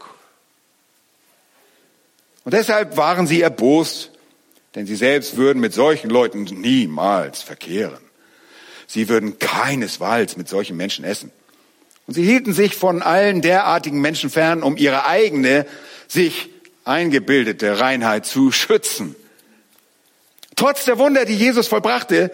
Und 2.45 2.55
deshalb 2.55 2.97
waren 2.97 3.27
sie 3.27 3.41
erbost, 3.41 4.13
denn 4.77 4.87
sie 4.87 4.95
selbst 4.95 5.37
würden 5.37 5.59
mit 5.59 5.75
solchen 5.75 6.11
Leuten 6.11 6.45
niemals 6.45 7.43
verkehren. 7.43 8.05
Sie 8.87 9.09
würden 9.09 9.41
keinesfalls 9.41 10.37
mit 10.37 10.49
solchen 10.49 10.77
Menschen 10.77 11.05
essen. 11.05 11.33
Und 12.07 12.15
sie 12.15 12.23
hielten 12.23 12.53
sich 12.53 12.77
von 12.77 13.03
allen 13.03 13.43
derartigen 13.43 14.01
Menschen 14.01 14.31
fern, 14.31 14.63
um 14.63 14.77
ihre 14.77 15.07
eigene, 15.07 15.67
sich 16.07 16.52
eingebildete 16.85 17.81
Reinheit 17.81 18.27
zu 18.27 18.53
schützen. 18.53 19.15
Trotz 20.57 20.85
der 20.85 20.99
Wunder, 20.99 21.25
die 21.25 21.37
Jesus 21.37 21.69
vollbrachte, 21.69 22.31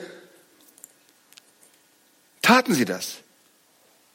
taten 2.42 2.74
sie 2.74 2.84
das. 2.84 3.18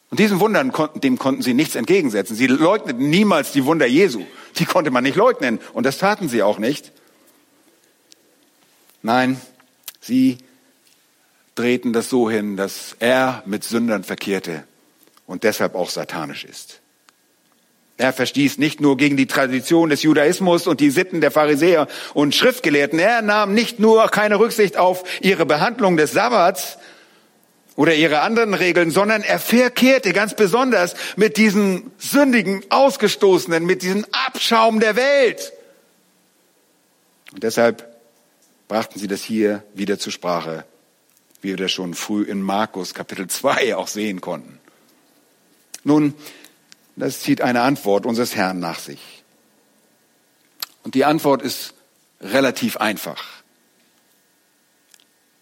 Und 0.10 0.20
diesen 0.20 0.40
Wundern 0.40 0.72
konnten, 0.72 1.02
dem 1.02 1.18
konnten 1.18 1.42
sie 1.42 1.56
nichts 1.56 1.74
entgegensetzen. 1.74 2.36
Sie 2.36 2.46
leugneten 2.46 3.10
niemals 3.10 3.52
die 3.52 3.66
Wunder 3.66 3.88
Jesu. 3.88 4.24
Die 4.58 4.66
konnte 4.66 4.92
man 4.92 5.04
nicht 5.04 5.16
leugnen. 5.16 5.60
Und 5.74 5.88
das 5.88 5.98
taten 5.98 6.30
sie 6.30 6.44
auch 6.44 6.60
nicht. 6.60 6.92
Nein, 9.02 9.42
sie 10.00 10.38
drehten 11.56 11.94
das 11.94 12.12
so 12.12 12.30
hin, 12.30 12.56
dass 12.58 12.96
er 13.00 13.42
mit 13.48 13.63
Sündern 13.63 14.04
verkehrte 14.04 14.66
und 15.25 15.44
deshalb 15.44 15.74
auch 15.74 15.90
satanisch 15.90 16.46
ist. 16.46 16.83
Er 18.03 18.12
verstieß 18.12 18.57
nicht 18.57 18.81
nur 18.81 18.98
gegen 18.98 19.15
die 19.15 19.27
Tradition 19.27 19.89
des 19.89 20.03
Judaismus 20.03 20.67
und 20.67 20.81
die 20.81 20.89
Sitten 20.89 21.22
der 21.22 21.31
Pharisäer 21.31 21.88
und 22.13 22.36
Schriftgelehrten. 22.36 23.00
Er 23.00 23.22
nahm 23.22 23.53
nicht 23.53 23.79
nur 23.79 24.05
keine 24.10 24.39
Rücksicht 24.39 24.75
auf 24.75 25.05
ihre 25.22 25.45
Behandlung 25.45 25.95
des 25.95 26.12
Sabbats 26.12 26.79
oder 27.77 27.95
ihre 27.95 28.19
anderen 28.19 28.55
Regeln, 28.55 28.91
sondern 28.91 29.22
er 29.22 29.39
verkehrte 29.39 30.12
ganz 30.12 30.33
besonders 30.33 30.95
mit 31.15 31.38
diesen 31.38 31.91
sündigen 31.98 32.62
Ausgestoßenen, 32.67 33.65
mit 33.65 33.83
diesem 33.83 34.05
Abschaum 34.12 34.81
der 34.81 34.98
Welt. 34.98 35.53
Und 37.31 37.43
deshalb 37.43 37.88
brachten 38.67 39.00
sie 39.00 39.07
das 39.07 39.24
hier 39.24 39.63
wieder 39.75 39.98
zur 39.98 40.12
Sprache, 40.12 40.65
wie 41.41 41.51
wir 41.51 41.57
das 41.57 41.72
schon 41.72 41.93
früh 41.93 42.24
in 42.24 42.41
Markus 42.41 42.93
Kapitel 42.93 43.27
2 43.27 43.77
auch 43.77 43.88
sehen 43.88 44.19
konnten. 44.19 44.60
Nun, 45.86 46.13
das 46.96 47.22
zieht 47.22 47.42
eine 47.42 47.62
Antwort 47.62 48.06
unseres 48.06 48.36
Herrn 48.36 48.60
nach 48.60 48.80
sich. 48.80 49.24
Und 50.84 50.96
die 50.96 51.06
Antwort 51.06 51.42
ist 51.42 51.74
relativ 52.22 52.78
einfach. 52.78 53.24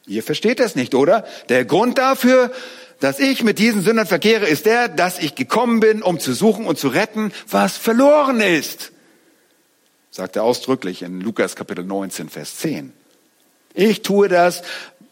Ihr 0.05 0.23
versteht 0.23 0.59
das 0.59 0.75
nicht, 0.75 0.95
oder? 0.95 1.25
Der 1.49 1.65
Grund 1.65 1.97
dafür, 1.97 2.51
dass 2.99 3.19
ich 3.19 3.43
mit 3.43 3.59
diesen 3.59 3.81
Sündern 3.81 4.07
verkehre, 4.07 4.47
ist 4.47 4.65
der, 4.65 4.87
dass 4.87 5.19
ich 5.19 5.35
gekommen 5.35 5.79
bin, 5.79 6.03
um 6.03 6.19
zu 6.19 6.33
suchen 6.33 6.65
und 6.65 6.77
zu 6.77 6.87
retten, 6.87 7.33
was 7.47 7.77
verloren 7.77 8.41
ist. 8.41 8.91
Sagt 10.11 10.35
er 10.35 10.43
ausdrücklich 10.43 11.01
in 11.01 11.21
Lukas 11.21 11.55
Kapitel 11.55 11.85
19, 11.85 12.29
Vers 12.29 12.57
10. 12.57 12.93
Ich 13.73 14.01
tue 14.01 14.27
das, 14.27 14.63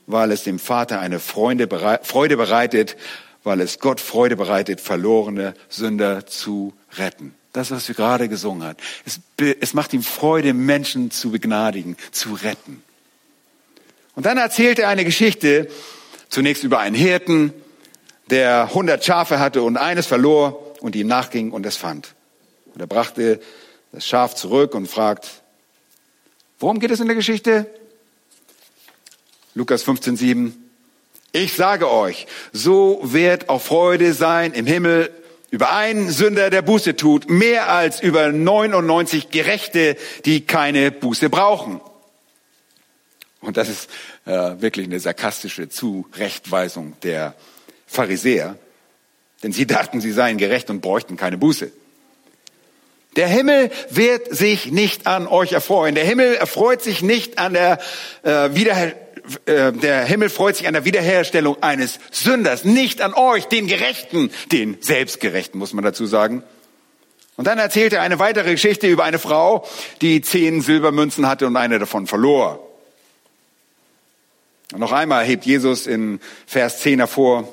weil 0.08 0.32
es 0.32 0.44
dem 0.44 0.60
Vater 0.60 1.00
eine 1.00 1.20
Freude 1.20 1.68
bereitet, 1.68 2.98
weil 3.50 3.62
es 3.62 3.80
Gott 3.80 4.00
Freude 4.00 4.36
bereitet, 4.36 4.80
verlorene 4.80 5.56
Sünder 5.70 6.28
zu 6.28 6.72
retten. 7.00 7.34
Das, 7.52 7.72
was 7.72 7.88
wir 7.88 7.96
gerade 7.96 8.30
gesungen 8.30 8.62
haben. 8.62 8.78
Es, 9.08 9.22
es 9.60 9.74
macht 9.74 9.92
ihm 9.92 10.04
Freude, 10.04 10.54
Menschen 10.54 11.10
zu 11.10 11.32
begnadigen, 11.32 11.98
zu 12.12 12.36
retten. 12.36 12.84
Und 14.14 14.28
dann 14.28 14.38
erzählt 14.38 14.78
er 14.78 14.88
eine 14.88 15.04
Geschichte, 15.04 15.68
zunächst 16.30 16.64
über 16.64 16.78
einen 16.78 16.94
Hirten, 16.96 17.52
der 18.30 18.66
100 18.66 19.04
Schafe 19.04 19.40
hatte 19.40 19.64
und 19.64 19.78
eines 19.78 20.06
verlor 20.06 20.76
und 20.82 20.96
ihm 20.96 21.08
nachging 21.08 21.50
und 21.50 21.66
es 21.66 21.76
fand. 21.76 22.14
Und 22.76 22.82
er 22.82 22.88
brachte 22.88 23.40
das 23.92 24.06
Schaf 24.06 24.36
zurück 24.36 24.76
und 24.76 24.86
fragt, 24.86 25.42
worum 26.60 26.80
geht 26.80 26.92
es 26.92 27.00
in 27.00 27.08
der 27.08 27.16
Geschichte? 27.16 27.66
Lukas 29.56 29.82
15, 29.82 30.18
7. 30.18 30.69
Ich 31.32 31.54
sage 31.54 31.92
euch, 31.92 32.26
so 32.54 33.00
wird 33.04 33.50
auch 33.50 33.62
Freude 33.62 34.14
sein 34.14 34.54
im 34.54 34.66
Himmel 34.66 35.12
über 35.52 35.72
einen 35.72 36.10
Sünder, 36.10 36.50
der 36.50 36.62
Buße 36.62 36.96
tut, 36.96 37.30
mehr 37.30 37.70
als 37.70 38.02
über 38.02 38.32
99 38.32 39.30
Gerechte, 39.30 39.96
die 40.26 40.42
keine 40.42 40.92
Buße 40.92 41.30
brauchen. 41.30 41.82
Und 43.42 43.58
das 43.58 43.70
ist 43.70 43.90
äh, 44.26 44.32
wirklich 44.60 44.88
eine 44.88 45.00
sarkastische 45.00 45.70
Zurechtweisung 45.70 46.94
der 47.04 47.36
Pharisäer, 47.88 48.58
denn 49.44 49.54
sie 49.54 49.66
dachten, 49.66 50.02
sie 50.02 50.12
seien 50.12 50.38
gerecht 50.38 50.70
und 50.70 50.82
bräuchten 50.82 51.16
keine 51.16 51.38
Buße. 51.38 51.72
Der 53.16 53.28
Himmel 53.28 53.72
wird 53.90 54.36
sich 54.36 54.72
nicht 54.72 55.08
an 55.08 55.26
euch 55.26 55.52
erfreuen. 55.52 55.96
Der 55.96 56.06
Himmel 56.06 56.36
erfreut 56.36 56.82
sich 56.82 57.02
nicht 57.02 57.40
an 57.40 57.54
der 57.54 57.80
äh, 58.24 58.54
Wiederher 58.54 58.94
äh, 59.46 59.72
der 59.72 60.06
Himmel 60.06 60.30
freut 60.30 60.56
sich 60.56 60.68
an 60.68 60.74
der 60.74 60.86
Wiederherstellung 60.86 61.62
eines 61.62 62.00
Sünders, 62.12 62.64
nicht 62.66 63.02
an 63.02 63.14
euch, 63.14 63.46
den 63.46 63.68
Gerechten, 63.68 64.32
den 64.52 64.78
Selbstgerechten, 64.82 65.60
muss 65.60 65.74
man 65.74 65.84
dazu 65.84 66.06
sagen. 66.06 66.44
Und 67.36 67.46
dann 67.46 67.58
erzählt 67.58 67.94
er 67.94 68.02
eine 68.02 68.20
weitere 68.20 68.52
Geschichte 68.52 68.88
über 68.88 69.06
eine 69.06 69.20
Frau, 69.20 69.66
die 70.02 70.22
zehn 70.22 70.62
Silbermünzen 70.62 71.28
hatte 71.28 71.48
und 71.48 71.56
eine 71.56 71.80
davon 71.80 72.06
verlor. 72.06 72.66
Und 74.74 74.80
noch 74.80 74.92
einmal 74.92 75.26
hebt 75.26 75.46
Jesus 75.46 75.88
in 75.88 76.20
Vers 76.46 76.82
10 76.82 77.00
hervor, 77.00 77.48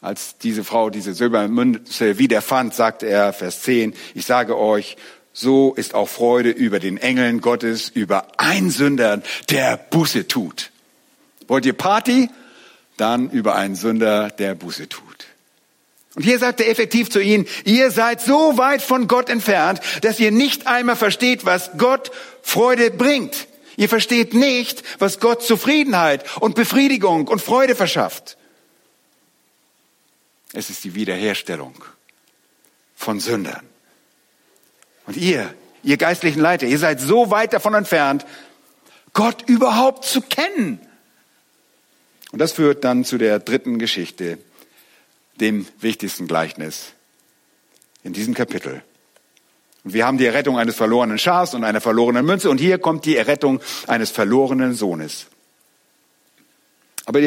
als 0.00 0.36
diese 0.38 0.64
Frau 0.64 0.90
diese 0.90 1.14
Silbermünze 1.14 2.18
wiederfand, 2.18 2.74
sagte 2.74 3.06
er, 3.06 3.32
Vers 3.32 3.62
10, 3.62 3.94
ich 4.14 4.26
sage 4.26 4.58
euch, 4.58 4.96
so 5.36 5.74
ist 5.74 5.94
auch 5.94 6.08
Freude 6.08 6.50
über 6.50 6.78
den 6.78 6.96
Engeln 6.96 7.40
Gottes, 7.40 7.88
über 7.88 8.28
einen 8.38 8.70
Sünder, 8.70 9.20
der 9.50 9.76
Buße 9.76 10.28
tut. 10.28 10.70
Wollt 11.48 11.66
ihr 11.66 11.72
Party? 11.72 12.30
Dann 12.96 13.28
über 13.30 13.56
einen 13.56 13.74
Sünder, 13.74 14.30
der 14.30 14.54
Buße 14.54 14.88
tut. 14.88 15.26
Und 16.14 16.22
hier 16.22 16.38
sagt 16.38 16.60
er 16.60 16.70
effektiv 16.70 17.10
zu 17.10 17.20
ihnen, 17.20 17.46
ihr 17.64 17.90
seid 17.90 18.20
so 18.20 18.56
weit 18.56 18.80
von 18.80 19.08
Gott 19.08 19.28
entfernt, 19.28 19.80
dass 20.02 20.20
ihr 20.20 20.30
nicht 20.30 20.68
einmal 20.68 20.94
versteht, 20.94 21.44
was 21.44 21.72
Gott 21.78 22.12
Freude 22.42 22.92
bringt. 22.92 23.48
Ihr 23.76 23.88
versteht 23.88 24.34
nicht, 24.34 24.84
was 25.00 25.18
Gott 25.18 25.42
Zufriedenheit 25.42 26.24
und 26.40 26.54
Befriedigung 26.54 27.26
und 27.26 27.42
Freude 27.42 27.74
verschafft. 27.74 28.36
Es 30.52 30.70
ist 30.70 30.84
die 30.84 30.94
Wiederherstellung 30.94 31.74
von 32.94 33.18
Sündern. 33.18 33.73
Und 35.06 35.16
ihr, 35.16 35.52
ihr 35.82 35.96
geistlichen 35.96 36.40
Leiter, 36.40 36.66
ihr 36.66 36.78
seid 36.78 37.00
so 37.00 37.30
weit 37.30 37.52
davon 37.52 37.74
entfernt, 37.74 38.24
Gott 39.12 39.48
überhaupt 39.48 40.04
zu 40.04 40.20
kennen. 40.20 40.80
Und 42.32 42.38
das 42.40 42.52
führt 42.52 42.84
dann 42.84 43.04
zu 43.04 43.16
der 43.16 43.38
dritten 43.38 43.78
Geschichte, 43.78 44.38
dem 45.40 45.66
wichtigsten 45.80 46.26
Gleichnis 46.26 46.92
in 48.02 48.12
diesem 48.12 48.34
Kapitel. 48.34 48.82
Und 49.84 49.92
wir 49.92 50.06
haben 50.06 50.18
die 50.18 50.26
Errettung 50.26 50.58
eines 50.58 50.76
verlorenen 50.76 51.18
Schafs 51.18 51.54
und 51.54 51.62
einer 51.62 51.80
verlorenen 51.80 52.24
Münze. 52.24 52.50
Und 52.50 52.58
hier 52.58 52.78
kommt 52.78 53.04
die 53.04 53.16
Errettung 53.16 53.60
eines 53.86 54.10
verlorenen 54.10 54.74
Sohnes. 54.74 55.26
Aber 57.04 57.20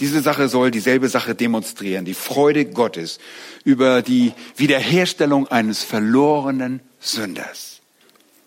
diese 0.00 0.20
Sache 0.20 0.48
soll 0.48 0.72
dieselbe 0.72 1.08
Sache 1.08 1.34
demonstrieren. 1.36 2.04
Die 2.04 2.14
Freude 2.14 2.64
Gottes 2.64 3.18
über 3.64 4.02
die 4.02 4.32
Wiederherstellung 4.56 5.46
eines 5.48 5.84
verlorenen 5.84 6.80
Sünders. 7.04 7.80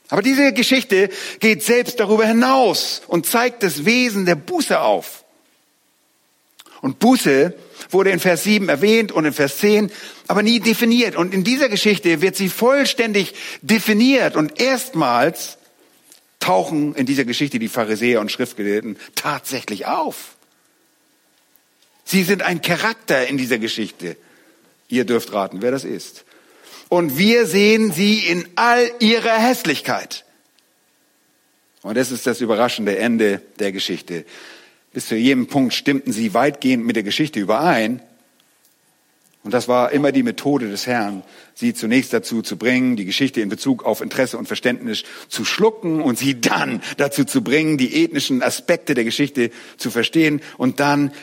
Aber 0.09 0.21
diese 0.21 0.53
Geschichte 0.53 1.09
geht 1.39 1.63
selbst 1.63 1.99
darüber 1.99 2.25
hinaus 2.25 3.01
und 3.07 3.25
zeigt 3.25 3.63
das 3.63 3.85
Wesen 3.85 4.25
der 4.25 4.35
Buße 4.35 4.79
auf. 4.79 5.25
Und 6.81 6.99
Buße 6.99 7.53
wurde 7.89 8.11
in 8.11 8.19
Vers 8.19 8.43
7 8.43 8.69
erwähnt 8.69 9.11
und 9.11 9.25
in 9.25 9.33
Vers 9.33 9.57
10, 9.57 9.91
aber 10.27 10.43
nie 10.43 10.59
definiert. 10.59 11.15
Und 11.15 11.33
in 11.33 11.43
dieser 11.43 11.69
Geschichte 11.69 12.21
wird 12.21 12.35
sie 12.35 12.49
vollständig 12.49 13.33
definiert. 13.61 14.35
Und 14.35 14.61
erstmals 14.61 15.57
tauchen 16.39 16.95
in 16.95 17.05
dieser 17.05 17.25
Geschichte 17.25 17.59
die 17.59 17.67
Pharisäer 17.67 18.21
und 18.21 18.31
Schriftgelehrten 18.31 18.97
tatsächlich 19.15 19.85
auf. 19.87 20.35
Sie 22.05 22.23
sind 22.23 22.41
ein 22.41 22.61
Charakter 22.61 23.27
in 23.27 23.37
dieser 23.37 23.57
Geschichte. 23.57 24.15
Ihr 24.87 25.03
dürft 25.03 25.33
raten, 25.33 25.61
wer 25.61 25.71
das 25.71 25.83
ist. 25.83 26.23
Und 26.89 27.17
wir 27.17 27.45
sehen 27.45 27.91
sie 27.91 28.19
in 28.19 28.47
all 28.55 28.89
ihrer 28.99 29.37
Hässlichkeit. 29.37 30.23
Und 31.81 31.95
das 31.95 32.11
ist 32.11 32.27
das 32.27 32.41
überraschende 32.41 32.97
Ende 32.97 33.41
der 33.59 33.71
Geschichte. 33.71 34.25
Bis 34.93 35.07
zu 35.07 35.15
jedem 35.15 35.47
Punkt 35.47 35.73
stimmten 35.73 36.11
sie 36.11 36.33
weitgehend 36.33 36.85
mit 36.85 36.95
der 36.95 37.03
Geschichte 37.03 37.39
überein. 37.39 38.01
Und 39.43 39.53
das 39.53 39.67
war 39.67 39.91
immer 39.91 40.11
die 40.11 40.23
Methode 40.23 40.69
des 40.69 40.87
Herrn, 40.87 41.23
sie 41.53 41.73
zunächst 41.73 42.11
dazu 42.11 42.41
zu 42.41 42.57
bringen, 42.57 42.97
die 42.97 43.05
Geschichte 43.05 43.39
in 43.39 43.47
Bezug 43.47 43.85
auf 43.85 44.01
Interesse 44.01 44.37
und 44.37 44.47
Verständnis 44.47 45.03
zu 45.29 45.45
schlucken 45.45 46.01
und 46.01 46.17
sie 46.17 46.41
dann 46.41 46.81
dazu 46.97 47.23
zu 47.23 47.41
bringen, 47.41 47.77
die 47.77 48.03
ethnischen 48.03 48.43
Aspekte 48.43 48.93
der 48.93 49.05
Geschichte 49.05 49.51
zu 49.77 49.89
verstehen 49.89 50.41
und 50.57 50.81
dann 50.81 51.13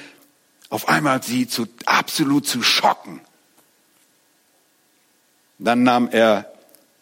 auf 0.70 0.88
einmal 0.88 1.22
sie 1.22 1.46
zu, 1.48 1.66
absolut 1.84 2.46
zu 2.46 2.62
schocken. 2.62 3.20
Dann 5.64 5.82
nahm 5.82 6.08
er 6.10 6.52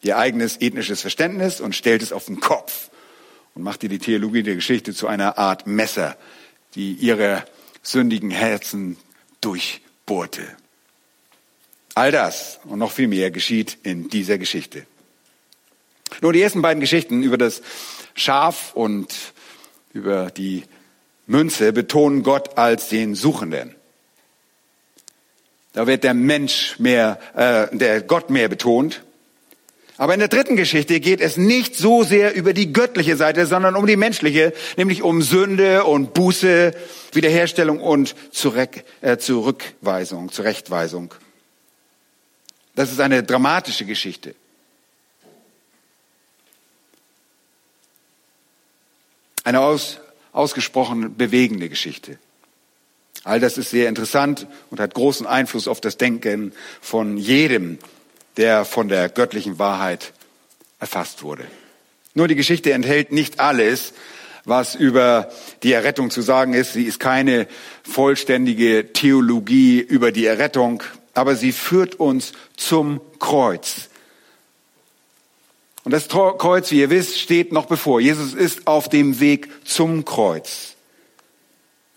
ihr 0.03 0.19
eigenes 0.19 0.61
ethnisches 0.61 1.01
Verständnis 1.01 1.61
und 1.61 1.75
stellte 1.75 2.05
es 2.05 2.13
auf 2.13 2.27
den 2.27 2.41
Kopf 2.41 2.91
und 3.55 3.63
machte 3.63 3.89
die 3.89 3.99
Theologie 3.99 4.43
der 4.43 4.55
Geschichte 4.55 4.95
zu 4.95 5.09
einer 5.09 5.37
Art 5.37 5.67
Messer, 5.67 6.17
die 6.75 6.93
ihre 6.93 7.45
sündigen 7.83 8.31
Herzen 8.31 8.97
durchbohrte. 9.41 10.43
All 11.95 12.13
das 12.13 12.61
und 12.65 12.79
noch 12.79 12.93
viel 12.93 13.09
mehr 13.09 13.31
geschieht 13.31 13.79
in 13.83 14.09
dieser 14.09 14.39
Geschichte. 14.39 14.87
Nur 16.21 16.33
die 16.33 16.41
ersten 16.41 16.63
beiden 16.63 16.81
Geschichten 16.81 17.23
über 17.23 17.39
das 17.39 17.63
Schaf 18.15 18.75
und 18.75 19.13
über 19.93 20.31
die 20.31 20.63
Münze 21.27 21.73
betonen 21.73 22.23
Gott 22.23 22.57
als 22.57 22.89
den 22.89 23.15
Suchenden. 23.15 23.75
Da 25.73 25.87
wird 25.87 26.05
der 26.05 26.15
Mensch 26.15 26.79
mehr, 26.79 27.19
äh, 27.35 27.75
der 27.77 28.03
Gott 28.03 28.31
mehr 28.31 28.49
betont. 28.49 29.03
Aber 29.97 30.15
in 30.15 30.21
der 30.21 30.29
dritten 30.29 30.57
Geschichte 30.57 31.01
geht 31.01 31.21
es 31.21 31.37
nicht 31.37 31.77
so 31.77 32.03
sehr 32.03 32.35
über 32.35 32.53
die 32.53 32.73
göttliche 32.73 33.17
Seite, 33.17 33.47
sondern 33.47 33.77
um 33.77 33.87
die 33.87 33.97
menschliche, 33.97 34.53
nämlich 34.77 35.03
um 35.03 35.23
Sünde 35.23 35.85
und 35.85 36.13
Buße, 36.15 36.75
Wiederherstellung 37.13 37.81
und 37.81 38.15
Zurück, 38.33 38.85
äh, 39.01 39.19
Zurückweisung, 39.19 40.33
Zurechtweisung. 40.33 41.15
Das 42.75 42.91
ist 42.91 43.01
eine 43.01 43.23
dramatische 43.23 43.85
Geschichte. 43.85 44.35
Eine 49.45 49.61
aus, 49.61 50.01
ausgesprochen 50.33 51.17
bewegende 51.17 51.69
Geschichte. 51.69 52.19
All 53.25 53.39
das 53.39 53.57
ist 53.57 53.71
sehr 53.71 53.89
interessant 53.89 54.47
und 54.71 54.81
hat 54.81 54.95
großen 54.95 55.27
Einfluss 55.27 55.69
auf 55.69 55.81
das 55.81 55.97
Denken 55.97 56.53
von 56.81 57.17
jedem, 57.17 57.79
der 58.37 58.65
von 58.65 58.89
der 58.89 59.09
göttlichen 59.09 59.59
Wahrheit 59.59 60.13
erfasst 60.81 61.23
wurde. 61.23 61.45
Nur 62.15 62.27
die 62.27 62.35
Geschichte 62.35 62.73
enthält 62.73 63.13
nicht 63.13 63.39
alles, 63.39 63.93
was 64.45 64.75
über 64.75 65.31
die 65.63 65.73
Errettung 65.73 66.11
zu 66.11 66.21
sagen 66.21 66.53
ist. 66.53 66.73
Sie 66.73 66.83
ist 66.83 66.99
keine 66.99 67.47
vollständige 67.85 68.93
Theologie 68.93 69.79
über 69.79 70.11
die 70.11 70.27
Errettung, 70.27 70.83
aber 71.15 71.37
sie 71.37 71.53
führt 71.53 71.95
uns 71.95 72.33
zum 72.57 73.01
Kreuz. 73.21 73.89
Und 75.85 75.93
das 75.93 76.09
Kreuz, 76.09 76.71
wie 76.73 76.81
ihr 76.81 76.91
wisst, 76.91 77.21
steht 77.21 77.53
noch 77.53 77.67
bevor. 77.67 78.01
Jesus 78.01 78.35
ist 78.35 78.67
auf 78.67 78.89
dem 78.89 79.21
Weg 79.21 79.49
zum 79.65 80.05
Kreuz 80.05 80.73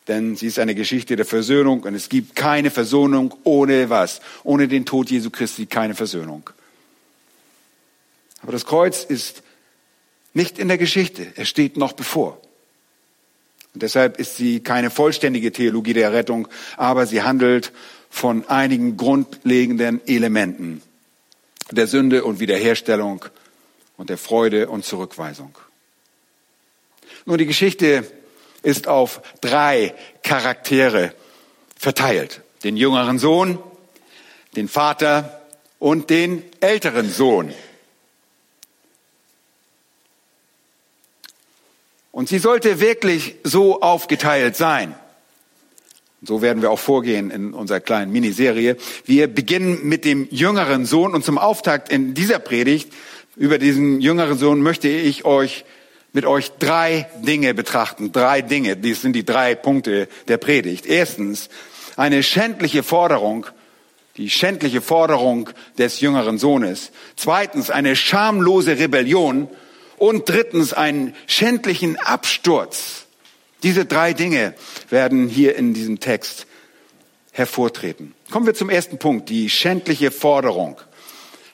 denn 0.08 0.36
sie 0.36 0.48
ist 0.48 0.60
eine 0.60 0.76
Geschichte 0.76 1.16
der 1.16 1.26
Versöhnung 1.26 1.84
und 1.84 1.96
es 1.96 2.10
gibt 2.10 2.36
keine 2.36 2.72
Versöhnung 2.72 3.34
ohne 3.44 3.90
was? 3.90 4.22
Ohne 4.44 4.68
den 4.68 4.86
Tod 4.86 5.10
Jesu 5.10 5.30
Christi 5.30 5.66
keine 5.66 5.96
Versöhnung. 5.96 6.50
Aber 8.42 8.52
das 8.52 8.66
Kreuz 8.66 9.04
ist 9.04 9.42
nicht 10.34 10.60
in 10.60 10.68
der 10.68 10.78
Geschichte, 10.78 11.26
es 11.36 11.48
steht 11.50 11.78
noch 11.78 11.94
bevor. 11.94 12.40
Und 13.74 13.82
deshalb 13.82 14.20
ist 14.20 14.38
sie 14.38 14.60
keine 14.60 14.90
vollständige 14.90 15.52
Theologie 15.52 15.94
der 15.94 16.14
Rettung, 16.14 16.48
aber 16.78 17.08
sie 17.08 17.24
handelt 17.24 17.74
von 18.10 18.48
einigen 18.48 18.96
grundlegenden 18.96 20.06
Elementen 20.08 20.82
der 21.72 21.88
Sünde 21.88 22.24
und 22.24 22.40
Wiederherstellung 22.40 23.26
und 23.98 24.10
der 24.10 24.18
Freude 24.18 24.70
und 24.70 24.86
Zurückweisung. 24.86 25.58
Nun, 27.26 27.38
die 27.38 27.46
Geschichte 27.46 28.06
ist 28.66 28.88
auf 28.88 29.22
drei 29.42 29.94
Charaktere 30.24 31.14
verteilt. 31.78 32.42
Den 32.64 32.78
jüngeren 32.78 33.20
Sohn, 33.20 33.60
den 34.56 34.68
Vater 34.68 35.42
und 35.78 36.10
den 36.10 36.44
älteren 36.62 37.10
Sohn. 37.10 37.54
Und 42.12 42.30
sie 42.30 42.40
sollte 42.40 42.80
wirklich 42.80 43.36
so 43.44 43.82
aufgeteilt 43.82 44.56
sein. 44.56 44.96
So 46.24 46.42
werden 46.42 46.64
wir 46.64 46.72
auch 46.72 46.80
vorgehen 46.80 47.30
in 47.30 47.54
unserer 47.54 47.82
kleinen 47.82 48.12
Miniserie. 48.12 48.78
Wir 49.06 49.28
beginnen 49.28 49.82
mit 49.84 50.06
dem 50.06 50.28
jüngeren 50.32 50.86
Sohn 50.86 51.14
und 51.14 51.24
zum 51.24 51.38
Auftakt 51.38 51.92
in 51.92 52.16
dieser 52.16 52.40
Predigt 52.40 52.92
über 53.36 53.60
diesen 53.60 54.00
jüngeren 54.02 54.38
Sohn 54.38 54.62
möchte 54.62 54.88
ich 54.88 55.26
euch 55.26 55.66
mit 56.16 56.26
euch 56.26 56.54
drei 56.60 57.10
Dinge 57.18 57.54
betrachten. 57.54 58.14
Drei 58.14 58.42
Dinge. 58.42 58.78
Dies 58.78 59.02
sind 59.02 59.14
die 59.14 59.26
drei 59.26 59.54
Punkte 59.54 60.08
der 60.30 60.38
Predigt. 60.38 60.86
Erstens, 60.86 61.50
eine 61.98 62.24
schändliche 62.24 62.84
Forderung, 62.84 63.46
die 64.16 64.30
schändliche 64.30 64.80
Forderung 64.80 65.50
des 65.78 66.00
jüngeren 66.00 66.38
Sohnes. 66.38 66.92
Zweitens 67.18 67.70
eine 67.70 67.98
schamlose 67.98 68.80
Rebellion 68.80 69.50
und 69.98 70.30
drittens 70.30 70.72
einen 70.72 71.14
schändlichen 71.28 72.00
Absturz. 72.00 73.08
Diese 73.62 73.84
drei 73.84 74.14
Dinge 74.14 74.54
werden 74.90 75.28
hier 75.28 75.58
in 75.58 75.74
diesem 75.74 76.00
Text 76.00 76.48
hervortreten. 77.34 78.14
Kommen 78.32 78.46
wir 78.46 78.54
zum 78.54 78.70
ersten 78.70 79.00
Punkt, 79.00 79.28
die 79.28 79.50
schändliche 79.50 80.12
Forderung. 80.12 80.78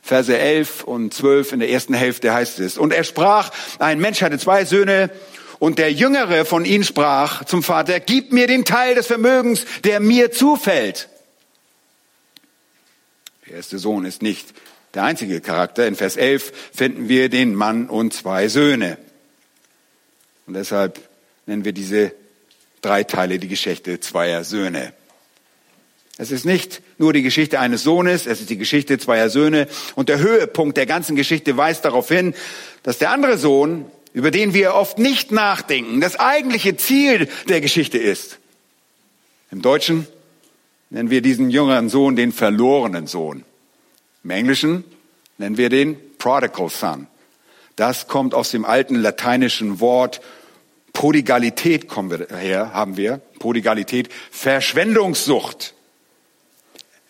Verse 0.01 0.37
11 0.37 0.83
und 0.83 1.13
12 1.13 1.53
in 1.53 1.59
der 1.59 1.69
ersten 1.69 1.93
Hälfte 1.93 2.33
heißt 2.33 2.59
es. 2.59 2.77
Und 2.77 2.91
er 2.93 3.03
sprach, 3.03 3.51
ein 3.79 3.99
Mensch 3.99 4.21
hatte 4.21 4.39
zwei 4.39 4.65
Söhne 4.65 5.09
und 5.59 5.77
der 5.77 5.91
Jüngere 5.91 6.43
von 6.43 6.65
ihnen 6.65 6.83
sprach 6.83 7.45
zum 7.45 7.61
Vater, 7.61 7.99
gib 7.99 8.33
mir 8.33 8.47
den 8.47 8.65
Teil 8.65 8.95
des 8.95 9.07
Vermögens, 9.07 9.65
der 9.83 9.99
mir 9.99 10.31
zufällt. 10.31 11.07
Der 13.47 13.57
erste 13.57 13.77
Sohn 13.77 14.05
ist 14.05 14.21
nicht 14.21 14.53
der 14.93 15.03
einzige 15.03 15.39
Charakter. 15.39 15.85
In 15.87 15.95
Vers 15.95 16.17
11 16.17 16.51
finden 16.73 17.09
wir 17.09 17.29
den 17.29 17.53
Mann 17.53 17.89
und 17.89 18.13
zwei 18.13 18.47
Söhne. 18.47 18.97
Und 20.47 20.55
deshalb 20.55 20.99
nennen 21.45 21.63
wir 21.63 21.73
diese 21.73 22.13
drei 22.81 23.03
Teile 23.03 23.37
die 23.39 23.47
Geschichte 23.47 23.99
zweier 23.99 24.43
Söhne. 24.43 24.93
Es 26.21 26.29
ist 26.29 26.45
nicht 26.45 26.83
nur 26.99 27.13
die 27.13 27.23
Geschichte 27.23 27.59
eines 27.59 27.81
Sohnes, 27.81 28.27
es 28.27 28.41
ist 28.41 28.51
die 28.51 28.57
Geschichte 28.59 28.99
zweier 28.99 29.31
Söhne. 29.31 29.67
Und 29.95 30.07
der 30.07 30.19
Höhepunkt 30.19 30.77
der 30.77 30.85
ganzen 30.85 31.15
Geschichte 31.15 31.57
weist 31.57 31.83
darauf 31.83 32.09
hin, 32.09 32.35
dass 32.83 32.99
der 32.99 33.09
andere 33.09 33.39
Sohn, 33.39 33.87
über 34.13 34.29
den 34.29 34.53
wir 34.53 34.75
oft 34.75 34.99
nicht 34.99 35.31
nachdenken, 35.31 35.99
das 35.99 36.19
eigentliche 36.19 36.77
Ziel 36.77 37.27
der 37.49 37.59
Geschichte 37.59 37.97
ist. 37.97 38.37
Im 39.49 39.63
Deutschen 39.63 40.05
nennen 40.91 41.09
wir 41.09 41.23
diesen 41.23 41.49
jüngeren 41.49 41.89
Sohn 41.89 42.15
den 42.15 42.31
verlorenen 42.31 43.07
Sohn. 43.07 43.43
Im 44.23 44.29
Englischen 44.29 44.83
nennen 45.39 45.57
wir 45.57 45.69
den 45.69 45.97
Prodigal 46.19 46.69
Son. 46.69 47.07
Das 47.77 48.07
kommt 48.07 48.35
aus 48.35 48.51
dem 48.51 48.63
alten 48.63 48.93
lateinischen 48.93 49.79
Wort 49.79 50.21
Prodigalität 50.93 51.87
kommen 51.87 52.11
wir 52.11 52.37
her, 52.37 52.73
haben 52.73 52.95
wir. 52.95 53.21
Prodigalität, 53.39 54.09
Verschwendungssucht. 54.29 55.73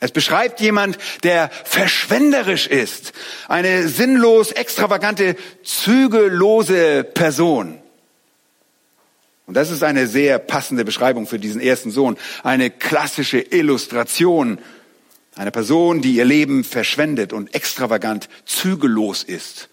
Es 0.02 0.12
beschreibt 0.12 0.60
jemand, 0.60 0.98
der 1.24 1.50
verschwenderisch 1.64 2.68
ist. 2.68 3.14
Eine 3.48 3.88
sinnlos, 3.88 4.52
extravagante, 4.52 5.38
zügellose 5.64 7.06
Person. 7.06 7.80
Und 9.48 9.54
das 9.54 9.72
ist 9.72 9.84
eine 9.84 10.08
sehr 10.08 10.40
passende 10.40 10.84
Beschreibung 10.84 11.28
für 11.28 11.40
diesen 11.40 11.62
ersten 11.62 11.92
Sohn. 11.92 12.18
Eine 12.44 12.70
klassische 12.70 13.40
Illustration 13.40 14.60
eine 15.36 15.52
Person, 15.52 16.02
die 16.02 16.16
ihr 16.16 16.26
Leben 16.26 16.64
verschwendet 16.64 17.32
und 17.32 17.56
extravagant 17.56 18.28
zügellos 18.46 19.24
ist 19.24 19.70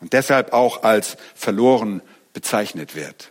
und 0.00 0.12
deshalb 0.12 0.52
auch 0.52 0.82
als 0.82 1.16
verloren 1.34 2.02
bezeichnet 2.32 2.96
wird. 2.96 3.30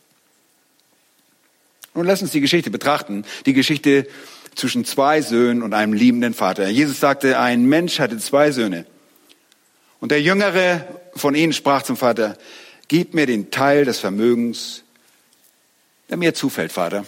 Nun 1.94 2.06
lass 2.06 2.22
uns 2.22 2.32
die 2.32 2.41
Geschichte 2.41 2.72
betrachten, 2.72 3.26
die 3.46 3.54
Geschichte 3.54 4.08
zwischen 4.56 4.86
zwei 4.86 5.22
Söhnen 5.22 5.62
und 5.62 5.74
einem 5.74 5.94
liebenden 5.94 6.34
Vater. 6.34 6.68
Jesus 6.70 7.00
sagte, 7.00 7.39
ein 7.39 7.65
Mensch 7.65 8.00
hatte 8.00 8.18
zwei 8.18 8.52
Söhne. 8.52 8.86
Und 10.00 10.12
der 10.12 10.22
Jüngere 10.22 10.88
von 11.15 11.36
ihnen 11.36 11.54
sprach 11.54 11.84
zum 11.84 11.98
Vater, 11.98 12.38
gib 12.88 13.13
mir 13.13 13.26
den 13.26 13.52
Teil 13.52 13.86
des 13.86 14.00
Vermögens, 14.00 14.84
der 16.10 16.18
mir 16.18 16.34
zufällt, 16.34 16.72
Vater. 16.72 17.06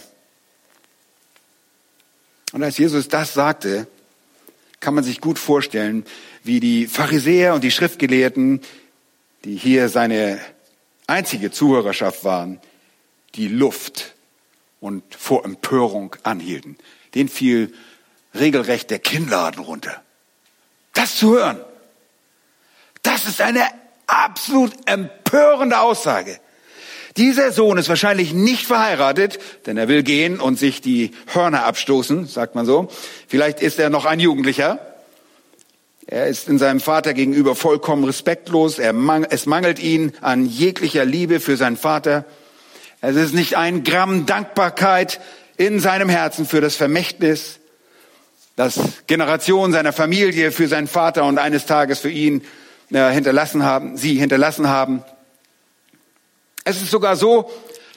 Und 2.52 2.62
als 2.62 2.78
Jesus 2.78 3.08
das 3.08 3.34
sagte, 3.34 3.86
kann 4.80 4.94
man 4.94 5.04
sich 5.04 5.20
gut 5.20 5.38
vorstellen, 5.38 6.04
wie 6.44 6.60
die 6.60 6.86
Pharisäer 6.86 7.54
und 7.54 7.64
die 7.64 7.70
Schriftgelehrten, 7.70 8.60
die 9.44 9.56
hier 9.56 9.88
seine 9.88 10.40
einzige 11.06 11.50
Zuhörerschaft 11.50 12.24
waren, 12.24 12.60
die 13.34 13.48
Luft 13.48 14.14
und 14.80 15.02
vor 15.14 15.44
Empörung 15.44 16.16
anhielten. 16.22 16.76
Den 17.14 17.28
fiel 17.28 17.72
regelrecht 18.34 18.90
der 18.90 18.98
Kinnladen 18.98 19.62
runter. 19.62 20.02
Das 20.94 21.16
zu 21.16 21.32
hören, 21.32 21.60
das 23.02 23.26
ist 23.26 23.40
eine 23.40 23.62
absolut 24.06 24.72
empörende 24.86 25.80
Aussage. 25.80 26.40
Dieser 27.16 27.52
Sohn 27.52 27.78
ist 27.78 27.88
wahrscheinlich 27.88 28.32
nicht 28.32 28.66
verheiratet, 28.66 29.38
denn 29.66 29.76
er 29.76 29.88
will 29.88 30.02
gehen 30.02 30.40
und 30.40 30.58
sich 30.58 30.80
die 30.80 31.12
Hörner 31.32 31.64
abstoßen, 31.64 32.26
sagt 32.26 32.54
man 32.54 32.64
so. 32.64 32.88
Vielleicht 33.26 33.60
ist 33.60 33.78
er 33.78 33.90
noch 33.90 34.04
ein 34.04 34.20
Jugendlicher. 34.20 34.78
Er 36.06 36.26
ist 36.26 36.48
in 36.48 36.58
seinem 36.58 36.80
Vater 36.80 37.14
gegenüber 37.14 37.54
vollkommen 37.54 38.04
respektlos. 38.04 38.78
Mang 38.92 39.26
es 39.28 39.46
mangelt 39.46 39.78
ihn 39.78 40.12
an 40.20 40.46
jeglicher 40.46 41.04
Liebe 41.04 41.40
für 41.40 41.56
seinen 41.56 41.76
Vater. 41.76 42.24
Es 43.00 43.16
ist 43.16 43.34
nicht 43.34 43.56
ein 43.56 43.84
Gramm 43.84 44.24
Dankbarkeit 44.24 45.20
in 45.58 45.80
seinem 45.80 46.08
Herzen 46.08 46.46
für 46.46 46.62
das 46.62 46.76
Vermächtnis, 46.76 47.58
das 48.56 48.80
Generationen 49.06 49.72
seiner 49.72 49.92
Familie 49.92 50.50
für 50.52 50.68
seinen 50.68 50.86
Vater 50.86 51.24
und 51.24 51.38
eines 51.38 51.66
Tages 51.66 51.98
für 51.98 52.10
ihn 52.10 52.42
äh, 52.90 53.10
hinterlassen 53.10 53.64
haben, 53.64 53.96
sie 53.96 54.14
hinterlassen 54.14 54.68
haben. 54.68 55.02
Es 56.64 56.80
ist 56.80 56.90
sogar 56.90 57.16
so, 57.16 57.50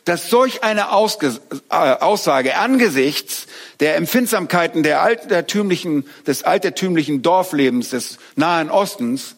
dass 0.06 0.30
solch 0.30 0.64
eine 0.64 0.92
Ausge 0.92 1.40
äh, 1.70 1.76
Aussage 1.76 2.58
angesichts 2.58 3.46
der 3.80 3.96
Empfindsamkeiten 3.96 4.82
der 4.82 5.02
altertümlichen, 5.02 6.06
des 6.26 6.44
altertümlichen 6.44 7.22
Dorflebens 7.22 7.92
des 7.92 8.18
Nahen 8.36 8.72
Ostens, 8.72 9.36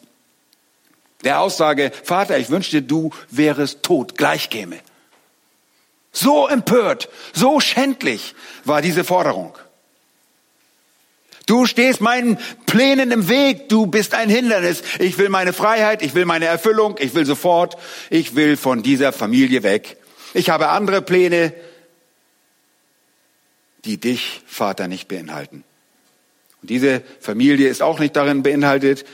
der 1.24 1.40
Aussage, 1.40 1.92
Vater, 2.04 2.38
ich 2.38 2.50
wünschte, 2.50 2.82
du 2.82 3.10
wärest 3.30 3.82
tot, 3.82 4.16
gleich 4.16 4.50
käme. 4.50 4.78
So 6.14 6.46
empört, 6.46 7.10
so 7.32 7.58
schändlich 7.58 8.34
war 8.64 8.80
diese 8.80 9.02
Forderung. 9.02 9.52
Du 11.46 11.66
stehst 11.66 12.00
meinen 12.00 12.38
Plänen 12.64 13.10
im 13.10 13.28
Weg, 13.28 13.68
du 13.68 13.86
bist 13.86 14.14
ein 14.14 14.30
Hindernis. 14.30 14.82
Ich 15.00 15.18
will 15.18 15.28
meine 15.28 15.52
Freiheit, 15.52 16.02
ich 16.02 16.14
will 16.14 16.24
meine 16.24 16.46
Erfüllung, 16.46 16.96
ich 17.00 17.14
will 17.14 17.26
sofort, 17.26 17.76
ich 18.08 18.36
will 18.36 18.56
von 18.56 18.82
dieser 18.82 19.12
Familie 19.12 19.62
weg. 19.62 19.98
Ich 20.32 20.48
habe 20.48 20.68
andere 20.68 21.02
Pläne, 21.02 21.52
die 23.84 23.98
dich, 23.98 24.40
Vater, 24.46 24.88
nicht 24.88 25.08
beinhalten. 25.08 25.64
Und 26.62 26.70
diese 26.70 27.02
Familie 27.20 27.68
ist 27.68 27.82
auch 27.82 27.98
nicht 27.98 28.16
darin 28.16 28.42
beinhaltet 28.42 29.04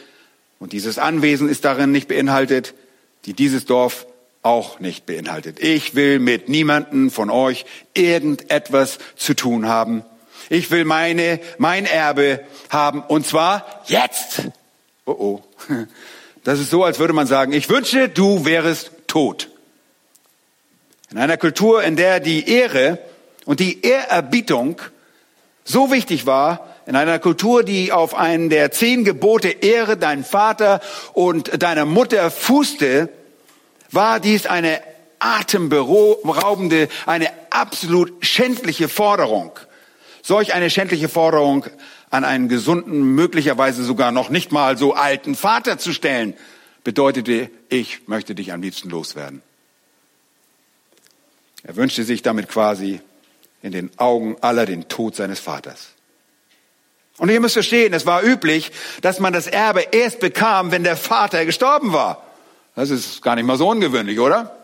und 0.61 0.73
dieses 0.73 0.99
Anwesen 0.99 1.49
ist 1.49 1.65
darin 1.65 1.91
nicht 1.93 2.09
beinhaltet, 2.09 2.75
die 3.25 3.33
dieses 3.33 3.65
Dorf 3.65 4.07
auch 4.43 4.81
nicht 4.81 5.07
beinhaltet. 5.07 5.61
Ich 5.61 5.95
will 5.95 6.19
mit 6.19 6.49
niemanden 6.49 7.11
von 7.11 7.31
euch 7.31 7.67
irgendetwas 7.95 8.99
zu 9.17 9.35
tun 9.35 9.69
haben. 9.69 10.05
Ich 10.49 10.71
will 10.71 10.85
meine, 10.85 11.41
mein 11.59 11.85
Erbe 11.85 12.41
haben 12.71 13.03
und 13.03 13.27
zwar 13.27 13.83
jetzt. 13.87 14.43
Oh 15.05 15.13
oh. 15.13 15.43
Das 16.43 16.59
ist 16.59 16.71
so, 16.71 16.85
als 16.85 16.99
würde 16.99 17.13
man 17.13 17.27
sagen, 17.27 17.53
ich 17.53 17.69
wünsche, 17.69 18.09
du 18.09 18.47
wärest 18.47 18.93
tot. 19.07 19.51
In 21.11 21.19
einer 21.19 21.37
Kultur, 21.37 21.83
in 21.83 21.97
der 21.97 22.19
die 22.19 22.49
Ehre 22.49 22.99
und 23.45 23.61
die 23.61 23.83
Ehrerbietung 23.83 24.81
so 25.65 25.93
wichtig 25.93 26.25
war, 26.25 26.67
in 26.87 26.97
einer 26.97 27.19
Kultur, 27.19 27.63
die 27.63 27.93
auf 27.93 28.15
einen 28.15 28.49
der 28.49 28.71
zehn 28.71 29.05
Gebote 29.05 29.49
Ehre 29.49 29.99
deinen 29.99 30.25
Vater 30.25 30.81
und 31.13 31.63
deiner 31.63 31.85
Mutter 31.85 32.31
fußte, 32.31 33.11
war 33.93 34.21
dies 34.21 34.47
eine 34.47 34.81
atemberaubende, 35.19 36.89
eine 37.07 37.29
absolut 37.51 38.25
schändliche 38.25 38.89
Forderung 38.89 39.59
solch 40.23 40.55
eine 40.55 40.71
schändliche 40.71 41.09
Forderung 41.09 41.67
an 42.11 42.25
einen 42.25 42.49
gesunden, 42.49 43.15
möglicherweise 43.15 43.85
sogar 43.85 44.13
noch 44.13 44.31
nicht 44.31 44.53
mal 44.53 44.77
so 44.77 44.95
alten 44.95 45.35
Vater 45.35 45.79
zu 45.79 45.93
stellen, 45.93 46.35
bedeutete, 46.85 47.51
ich 47.69 48.09
möchte 48.09 48.35
dich 48.35 48.53
am 48.53 48.63
liebsten 48.63 48.91
loswerden. 48.91 49.43
Er 51.63 51.77
wünschte 51.77 52.05
sich 52.05 52.23
damit 52.23 52.49
quasi 52.49 53.01
in 53.63 53.73
den 53.73 53.91
Augen 53.99 54.37
aller 54.41 54.67
den 54.67 54.89
Tod 54.89 55.15
seines 55.15 55.39
Vaters. 55.39 55.89
Und 57.19 57.29
ihr 57.29 57.39
müsst 57.39 57.53
verstehen, 57.53 57.93
es 57.93 58.07
war 58.07 58.23
üblich, 58.23 58.73
dass 59.03 59.21
man 59.21 59.35
das 59.35 59.47
Erbe 59.47 59.85
erst 59.93 60.21
bekam, 60.21 60.71
wenn 60.71 60.85
der 60.85 60.97
Vater 60.97 61.45
gestorben 61.45 61.93
war. 61.93 62.25
Das 62.81 62.89
ist 62.89 63.21
gar 63.21 63.35
nicht 63.35 63.45
mal 63.45 63.59
so 63.59 63.69
ungewöhnlich, 63.69 64.19
oder? 64.21 64.57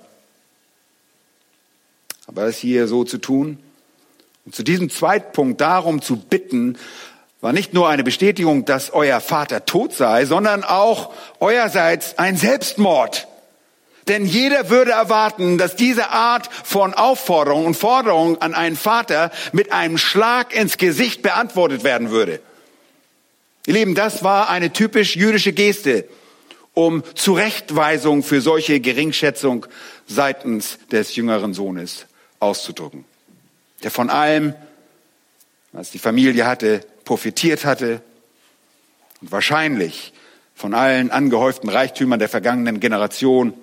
Aber 2.27 2.45
es 2.45 2.57
hier 2.57 2.89
so 2.89 3.05
zu 3.05 3.19
tun, 3.19 3.59
und 4.47 4.55
zu 4.55 4.63
diesem 4.63 4.89
Zweitpunkt 4.89 5.61
darum 5.61 6.01
zu 6.01 6.17
bitten, 6.17 6.79
war 7.43 7.53
nicht 7.53 7.75
nur 7.75 7.91
eine 7.91 8.05
Bestätigung, 8.05 8.65
dass 8.65 8.91
euer 8.95 9.21
Vater 9.21 9.67
tot 9.67 9.93
sei, 9.93 10.25
sondern 10.25 10.65
auch 10.65 11.13
eurerseits 11.41 12.19
ein 12.19 12.39
Selbstmord. 12.39 13.29
Denn 14.09 14.25
jeder 14.25 14.71
würde 14.71 14.93
erwarten, 14.93 15.59
dass 15.59 15.77
diese 15.77 16.09
Art 16.09 16.49
von 16.65 16.95
Aufforderung 16.95 17.67
und 17.67 17.75
Forderung 17.75 18.41
an 18.41 18.55
einen 18.55 18.77
Vater 18.77 19.31
mit 19.53 19.73
einem 19.73 19.99
Schlag 19.99 20.57
ins 20.57 20.79
Gesicht 20.79 21.21
beantwortet 21.21 21.85
werden 21.85 22.09
würde. 22.09 22.41
Ihr 23.67 23.75
Lieben, 23.75 23.95
das 23.95 24.25
war 24.25 24.49
eine 24.49 24.73
typisch 24.73 25.17
jüdische 25.17 25.53
Geste, 25.53 26.09
um 26.77 27.03
Zurechtweisung 27.15 28.23
für 28.23 28.43
solche 28.43 28.81
Geringschätzung 28.81 29.65
seitens 30.07 30.79
des 30.93 31.17
jüngeren 31.17 31.55
Sohnes 31.55 32.05
auszudrücken. 32.39 33.07
Der 33.83 33.91
von 33.91 34.11
allem, 34.11 34.55
was 35.73 35.91
die 35.91 35.99
Familie 35.99 36.47
hatte, 36.47 36.85
profitiert 37.07 37.65
hatte 37.65 38.03
und 39.23 39.33
wahrscheinlich 39.33 40.13
von 40.55 40.75
allen 40.75 41.11
angehäuften 41.11 41.71
Reichtümern 41.71 42.19
der 42.19 42.29
vergangenen 42.29 42.79
Generation. 42.79 43.55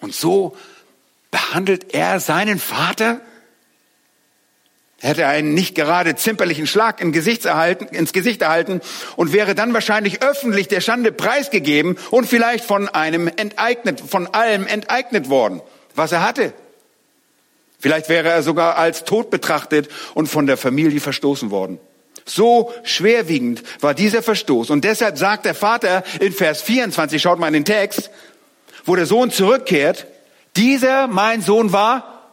Und 0.00 0.14
so 0.14 0.56
behandelt 1.30 1.92
er 1.94 2.20
seinen 2.20 2.58
Vater? 2.58 3.20
Hätte 5.00 5.26
einen 5.26 5.54
nicht 5.54 5.74
gerade 5.74 6.16
zimperlichen 6.16 6.66
Schlag 6.66 7.00
ins 7.00 7.12
Gesicht, 7.12 7.44
erhalten, 7.44 7.86
ins 7.94 8.12
Gesicht 8.12 8.42
erhalten 8.42 8.80
und 9.16 9.32
wäre 9.32 9.54
dann 9.54 9.72
wahrscheinlich 9.72 10.22
öffentlich 10.22 10.68
der 10.68 10.80
Schande 10.80 11.12
preisgegeben 11.12 11.96
und 12.10 12.26
vielleicht 12.26 12.64
von 12.64 12.88
einem 12.88 13.28
enteignet, 13.28 14.00
von 14.00 14.26
allem 14.26 14.66
enteignet 14.66 15.28
worden, 15.28 15.62
was 15.94 16.12
er 16.12 16.26
hatte. 16.26 16.52
Vielleicht 17.78 18.08
wäre 18.08 18.28
er 18.28 18.42
sogar 18.42 18.76
als 18.76 19.04
tot 19.04 19.30
betrachtet 19.30 19.88
und 20.14 20.26
von 20.26 20.46
der 20.46 20.56
Familie 20.56 21.00
verstoßen 21.00 21.52
worden. 21.52 21.78
So 22.24 22.72
schwerwiegend 22.82 23.62
war 23.80 23.94
dieser 23.94 24.22
Verstoß. 24.22 24.70
Und 24.70 24.84
deshalb 24.84 25.16
sagt 25.16 25.46
der 25.46 25.54
Vater 25.54 26.02
in 26.20 26.32
Vers 26.32 26.60
24, 26.62 27.22
schaut 27.22 27.38
mal 27.38 27.46
in 27.46 27.54
den 27.54 27.64
Text, 27.64 28.10
wo 28.84 28.96
der 28.96 29.06
Sohn 29.06 29.30
zurückkehrt, 29.30 30.06
dieser, 30.56 31.06
mein 31.06 31.40
Sohn 31.40 31.72
war, 31.72 32.32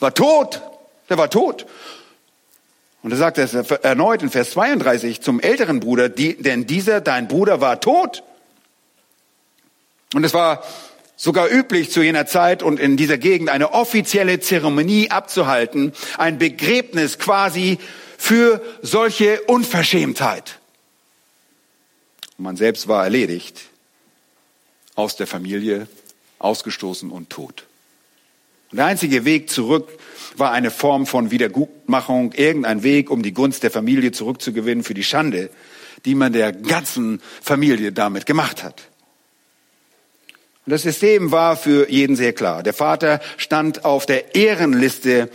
war 0.00 0.12
tot. 0.12 0.60
Der 1.08 1.18
war 1.18 1.30
tot. 1.30 1.66
Und 3.02 3.10
er 3.10 3.18
sagt 3.18 3.36
es 3.36 3.52
erneut 3.52 4.22
in 4.22 4.30
Vers 4.30 4.52
32 4.52 5.20
zum 5.20 5.38
älteren 5.38 5.80
Bruder, 5.80 6.08
die, 6.08 6.36
denn 6.40 6.66
dieser, 6.66 7.02
dein 7.02 7.28
Bruder, 7.28 7.60
war 7.60 7.80
tot. 7.80 8.22
Und 10.14 10.24
es 10.24 10.32
war 10.32 10.64
sogar 11.16 11.50
üblich 11.50 11.90
zu 11.90 12.02
jener 12.02 12.26
Zeit 12.26 12.62
und 12.62 12.80
in 12.80 12.96
dieser 12.96 13.18
Gegend 13.18 13.50
eine 13.50 13.72
offizielle 13.72 14.40
Zeremonie 14.40 15.10
abzuhalten, 15.10 15.92
ein 16.16 16.38
Begräbnis 16.38 17.18
quasi 17.18 17.78
für 18.16 18.62
solche 18.80 19.42
Unverschämtheit. 19.42 20.58
Und 22.38 22.44
man 22.44 22.56
selbst 22.56 22.88
war 22.88 23.04
erledigt, 23.04 23.62
aus 24.94 25.16
der 25.16 25.26
Familie, 25.26 25.88
ausgestoßen 26.38 27.10
und 27.10 27.30
tot. 27.30 27.64
Und 28.70 28.78
der 28.78 28.86
einzige 28.86 29.24
Weg 29.24 29.50
zurück 29.50 29.88
war 30.36 30.52
eine 30.52 30.70
Form 30.70 31.06
von 31.06 31.30
Wiedergutmachung, 31.30 32.32
irgendein 32.32 32.82
Weg, 32.82 33.10
um 33.10 33.22
die 33.22 33.32
Gunst 33.32 33.62
der 33.62 33.70
Familie 33.70 34.12
zurückzugewinnen 34.12 34.84
für 34.84 34.94
die 34.94 35.04
Schande, 35.04 35.50
die 36.04 36.14
man 36.14 36.32
der 36.32 36.52
ganzen 36.52 37.20
Familie 37.42 37.92
damit 37.92 38.26
gemacht 38.26 38.62
hat. 38.62 38.88
Und 40.66 40.70
das 40.70 40.82
System 40.82 41.30
war 41.30 41.56
für 41.56 41.90
jeden 41.90 42.16
sehr 42.16 42.32
klar. 42.32 42.62
Der 42.62 42.72
Vater 42.72 43.20
stand 43.36 43.84
auf 43.84 44.06
der 44.06 44.34
Ehrenliste 44.34 45.28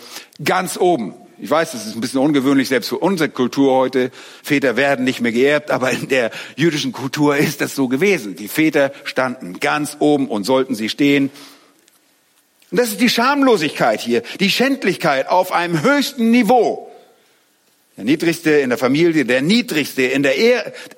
ganz 0.44 0.78
oben. 0.78 1.14
Ich 1.42 1.50
weiß, 1.50 1.72
das 1.72 1.86
ist 1.86 1.96
ein 1.96 2.02
bisschen 2.02 2.20
ungewöhnlich, 2.20 2.68
selbst 2.68 2.90
für 2.90 2.98
unsere 2.98 3.30
Kultur 3.30 3.74
heute. 3.74 4.12
Väter 4.44 4.76
werden 4.76 5.06
nicht 5.06 5.22
mehr 5.22 5.32
geerbt, 5.32 5.72
aber 5.72 5.92
in 5.92 6.10
der 6.10 6.32
jüdischen 6.56 6.92
Kultur 6.92 7.38
ist 7.38 7.62
das 7.62 7.76
so 7.76 7.88
gewesen. 7.88 8.36
Die 8.36 8.50
Väter 8.50 8.92
standen 9.06 9.60
ganz 9.60 9.98
oben 10.00 10.28
und 10.28 10.44
sollten 10.44 10.76
sie 10.76 10.90
stehen. 10.90 11.30
Und 12.72 12.80
das 12.80 12.90
ist 12.90 13.02
die 13.02 13.10
Schamlosigkeit 13.10 14.02
hier, 14.02 14.22
die 14.40 14.50
Schändlichkeit 14.50 15.28
auf 15.28 15.52
einem 15.52 15.82
höchsten 15.82 16.32
Niveau. 16.32 16.86
Der 17.98 18.06
niedrigste 18.06 18.52
in 18.52 18.70
der 18.70 18.78
Familie, 18.78 19.26
der 19.26 19.42
niedrigste 19.42 20.04
in 20.04 20.24
der 20.24 20.36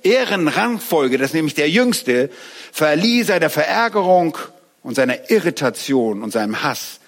Ehrenrangfolge, 0.03 1.17
das 1.17 1.29
ist 1.29 1.34
nämlich 1.34 1.55
der 1.55 1.69
jüngste, 1.69 2.29
verlieh 2.71 3.23
seiner 3.23 3.49
Verärgerung 3.49 4.38
und 4.84 4.95
seiner 4.95 5.31
Irritation 5.31 6.21
und 6.21 6.31
seinem 6.31 6.62
Hass 6.62 6.99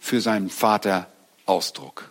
für 0.00 0.20
seinen 0.20 0.50
Vater 0.50 1.08
Ausdruck. 1.46 2.10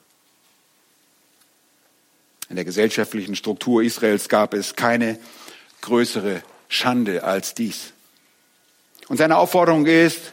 In 2.49 2.55
der 2.55 2.65
gesellschaftlichen 2.65 3.35
Struktur 3.35 3.81
Israels 3.81 4.29
gab 4.29 4.53
es 4.53 4.75
keine 4.75 5.17
größere 5.81 6.43
Schande 6.69 7.23
als 7.23 7.53
dies. 7.53 7.93
Und 9.07 9.17
seine 9.17 9.37
Aufforderung 9.37 9.85
ist, 9.85 10.31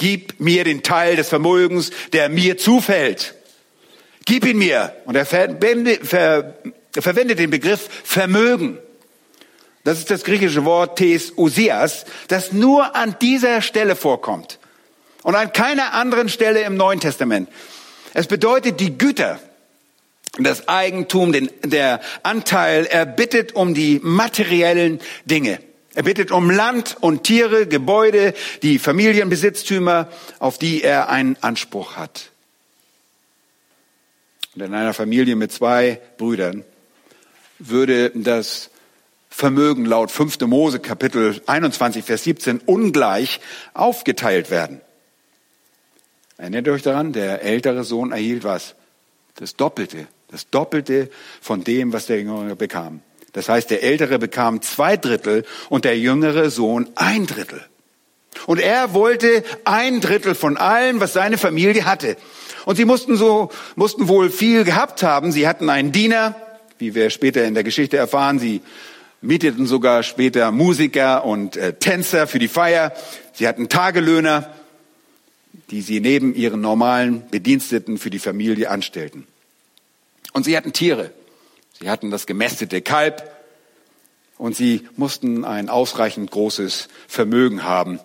gib 0.00 0.40
mir 0.40 0.64
den 0.64 0.82
Teil 0.82 1.14
des 1.16 1.28
Vermögens, 1.28 1.90
der 2.14 2.30
mir 2.30 2.56
zufällt. 2.56 3.34
Gib 4.24 4.46
ihn 4.46 4.56
mir. 4.56 4.94
Und 5.04 5.14
er 5.14 5.26
verwendet, 5.26 6.08
den 7.38 7.50
Begriff 7.50 7.86
Vermögen. 8.02 8.78
Das 9.84 9.98
ist 9.98 10.10
das 10.10 10.24
griechische 10.24 10.64
Wort 10.64 10.98
tes 10.98 11.34
usias, 11.36 12.06
das 12.28 12.52
nur 12.52 12.96
an 12.96 13.16
dieser 13.20 13.60
Stelle 13.60 13.94
vorkommt 13.94 14.58
und 15.22 15.34
an 15.34 15.52
keiner 15.52 15.92
anderen 15.92 16.30
Stelle 16.30 16.62
im 16.62 16.76
Neuen 16.76 17.00
Testament. 17.00 17.50
Es 18.14 18.26
bedeutet 18.26 18.80
die 18.80 18.96
Güter, 18.96 19.38
das 20.38 20.66
Eigentum, 20.66 21.32
den, 21.32 21.50
der 21.62 22.00
Anteil. 22.22 22.86
Er 22.86 23.04
bittet 23.04 23.54
um 23.54 23.74
die 23.74 24.00
materiellen 24.02 25.00
Dinge. 25.26 25.60
Er 25.94 26.02
bittet 26.04 26.30
um 26.30 26.50
Land 26.50 26.96
und 27.00 27.24
Tiere, 27.24 27.66
Gebäude, 27.66 28.34
die 28.62 28.78
Familienbesitztümer, 28.78 30.08
auf 30.38 30.58
die 30.58 30.82
er 30.82 31.08
einen 31.08 31.36
Anspruch 31.40 31.96
hat. 31.96 32.30
Und 34.54 34.62
in 34.62 34.74
einer 34.74 34.94
Familie 34.94 35.36
mit 35.36 35.52
zwei 35.52 36.00
Brüdern 36.16 36.64
würde 37.58 38.10
das 38.14 38.70
Vermögen 39.28 39.84
laut 39.84 40.10
5. 40.10 40.40
Mose 40.40 40.80
Kapitel 40.80 41.40
21, 41.46 42.04
Vers 42.04 42.24
17 42.24 42.58
ungleich 42.66 43.40
aufgeteilt 43.74 44.50
werden. 44.50 44.80
Erinnert 46.36 46.68
euch 46.68 46.82
daran? 46.82 47.12
Der 47.12 47.42
ältere 47.42 47.84
Sohn 47.84 48.12
erhielt 48.12 48.44
was? 48.44 48.74
Das 49.36 49.56
Doppelte 49.56 50.06
das 50.30 50.48
Doppelte 50.48 51.10
von 51.40 51.64
dem, 51.64 51.92
was 51.92 52.06
der 52.06 52.18
Jüngere 52.18 52.54
bekam. 52.54 53.02
Das 53.32 53.48
heißt, 53.48 53.70
der 53.70 53.82
Ältere 53.82 54.18
bekam 54.18 54.62
zwei 54.62 54.96
Drittel 54.96 55.44
und 55.68 55.84
der 55.84 55.98
jüngere 55.98 56.50
Sohn 56.50 56.88
ein 56.96 57.26
Drittel. 57.26 57.64
Und 58.46 58.60
er 58.60 58.94
wollte 58.94 59.44
ein 59.64 60.00
Drittel 60.00 60.34
von 60.34 60.56
allem, 60.56 61.00
was 61.00 61.12
seine 61.12 61.38
Familie 61.38 61.84
hatte. 61.84 62.16
Und 62.64 62.76
sie 62.76 62.84
mussten 62.84 63.16
so, 63.16 63.50
mussten 63.76 64.08
wohl 64.08 64.30
viel 64.30 64.64
gehabt 64.64 65.02
haben. 65.02 65.32
Sie 65.32 65.46
hatten 65.46 65.68
einen 65.70 65.92
Diener, 65.92 66.34
wie 66.78 66.94
wir 66.94 67.10
später 67.10 67.44
in 67.44 67.54
der 67.54 67.64
Geschichte 67.64 67.96
erfahren. 67.96 68.38
Sie 68.38 68.60
mieteten 69.20 69.66
sogar 69.66 70.02
später 70.02 70.50
Musiker 70.50 71.24
und 71.24 71.56
äh, 71.56 71.74
Tänzer 71.74 72.26
für 72.26 72.38
die 72.38 72.48
Feier. 72.48 72.92
Sie 73.32 73.46
hatten 73.46 73.68
Tagelöhner, 73.68 74.50
die 75.70 75.82
sie 75.82 76.00
neben 76.00 76.34
ihren 76.34 76.60
normalen 76.60 77.28
Bediensteten 77.30 77.98
für 77.98 78.10
die 78.10 78.18
Familie 78.18 78.70
anstellten. 78.70 79.26
Und 80.32 80.44
sie 80.44 80.56
hatten 80.56 80.72
Tiere. 80.72 81.10
Sie 81.82 81.88
hatten 81.88 82.10
das 82.10 82.26
gemästete 82.26 82.82
Kalb 82.82 83.22
und 84.36 84.54
sie 84.54 84.86
mussten 84.96 85.46
ein 85.46 85.70
ausreichend 85.70 86.30
großes 86.30 86.88
Vermögen 87.08 87.64
haben. 87.64 88.00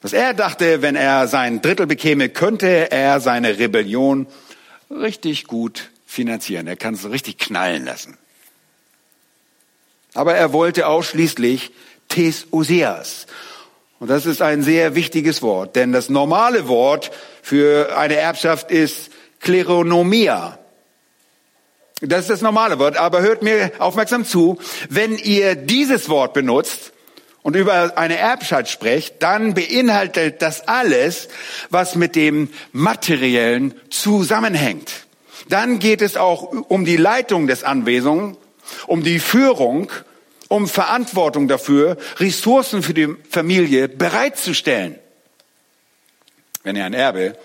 Was 0.00 0.14
er 0.14 0.32
dachte, 0.32 0.80
wenn 0.80 0.96
er 0.96 1.28
sein 1.28 1.60
Drittel 1.60 1.86
bekäme, 1.86 2.30
könnte 2.30 2.90
er 2.90 3.20
seine 3.20 3.58
Rebellion 3.58 4.26
richtig 4.90 5.44
gut 5.44 5.90
finanzieren. 6.06 6.66
Er 6.66 6.76
kann 6.76 6.94
es 6.94 7.10
richtig 7.10 7.36
knallen 7.36 7.84
lassen. 7.84 8.16
Aber 10.14 10.34
er 10.34 10.54
wollte 10.54 10.86
ausschließlich 10.86 11.72
Tes 12.08 12.46
Oseas. 12.52 13.26
Und 14.00 14.08
das 14.08 14.24
ist 14.24 14.40
ein 14.40 14.62
sehr 14.62 14.94
wichtiges 14.94 15.42
Wort, 15.42 15.76
denn 15.76 15.92
das 15.92 16.08
normale 16.08 16.68
Wort 16.68 17.10
für 17.42 17.98
eine 17.98 18.16
Erbschaft 18.16 18.70
ist 18.70 19.10
Kleronomia. 19.40 20.58
Das 22.00 22.20
ist 22.20 22.30
das 22.30 22.42
normale 22.42 22.78
Wort, 22.78 22.96
aber 22.96 23.22
hört 23.22 23.42
mir 23.42 23.72
aufmerksam 23.78 24.24
zu. 24.24 24.58
Wenn 24.88 25.18
ihr 25.18 25.56
dieses 25.56 26.08
Wort 26.08 26.32
benutzt 26.32 26.92
und 27.42 27.56
über 27.56 27.98
eine 27.98 28.16
Erbschaft 28.16 28.70
sprecht, 28.70 29.16
dann 29.20 29.54
beinhaltet 29.54 30.40
das 30.40 30.68
alles, 30.68 31.28
was 31.70 31.96
mit 31.96 32.14
dem 32.14 32.50
Materiellen 32.70 33.74
zusammenhängt. 33.90 34.92
Dann 35.48 35.80
geht 35.80 36.00
es 36.00 36.16
auch 36.16 36.42
um 36.42 36.84
die 36.84 36.96
Leitung 36.96 37.48
des 37.48 37.64
Anwesens, 37.64 38.36
um 38.86 39.02
die 39.02 39.18
Führung, 39.18 39.90
um 40.46 40.68
Verantwortung 40.68 41.48
dafür, 41.48 41.96
Ressourcen 42.18 42.82
für 42.82 42.94
die 42.94 43.08
Familie 43.28 43.88
bereitzustellen. 43.88 44.98
Wenn 46.62 46.76
ihr 46.76 46.84
ein 46.84 46.94
Erbe 46.94 47.36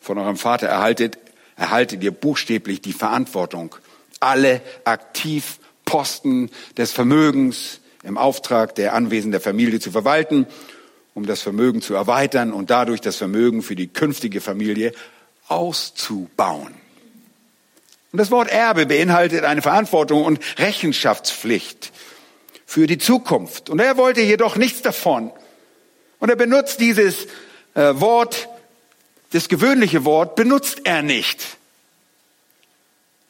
von 0.00 0.18
eurem 0.18 0.36
Vater 0.36 0.66
erhaltet, 0.66 1.18
erhaltet 1.56 2.02
ihr 2.02 2.10
buchstäblich 2.10 2.80
die 2.80 2.92
Verantwortung 2.92 3.76
alle 4.24 4.60
Aktivposten 4.84 6.50
des 6.76 6.92
Vermögens 6.92 7.80
im 8.02 8.18
Auftrag 8.18 8.74
der 8.74 8.94
Anwesen 8.94 9.30
der 9.30 9.40
Familie 9.40 9.80
zu 9.80 9.90
verwalten 9.90 10.46
um 11.14 11.26
das 11.26 11.42
Vermögen 11.42 11.80
zu 11.80 11.94
erweitern 11.94 12.52
und 12.52 12.70
dadurch 12.70 13.00
das 13.00 13.16
Vermögen 13.16 13.62
für 13.62 13.76
die 13.76 13.86
künftige 13.86 14.40
Familie 14.40 14.92
auszubauen. 15.46 16.74
Und 18.12 18.18
das 18.18 18.30
Wort 18.30 18.50
Erbe 18.50 18.86
beinhaltet 18.86 19.44
eine 19.44 19.62
Verantwortung 19.62 20.24
und 20.24 20.40
Rechenschaftspflicht 20.58 21.92
für 22.66 22.86
die 22.86 22.98
Zukunft. 22.98 23.70
Und 23.70 23.80
er 23.80 23.96
wollte 23.96 24.20
jedoch 24.20 24.56
nichts 24.56 24.82
davon. 24.82 25.32
Und 26.18 26.30
er 26.30 26.36
benutzt 26.36 26.80
dieses 26.80 27.26
äh, 27.74 27.94
Wort, 27.94 28.48
das 29.32 29.48
gewöhnliche 29.48 30.04
Wort, 30.04 30.36
benutzt 30.36 30.82
er 30.84 31.02
nicht. 31.02 31.56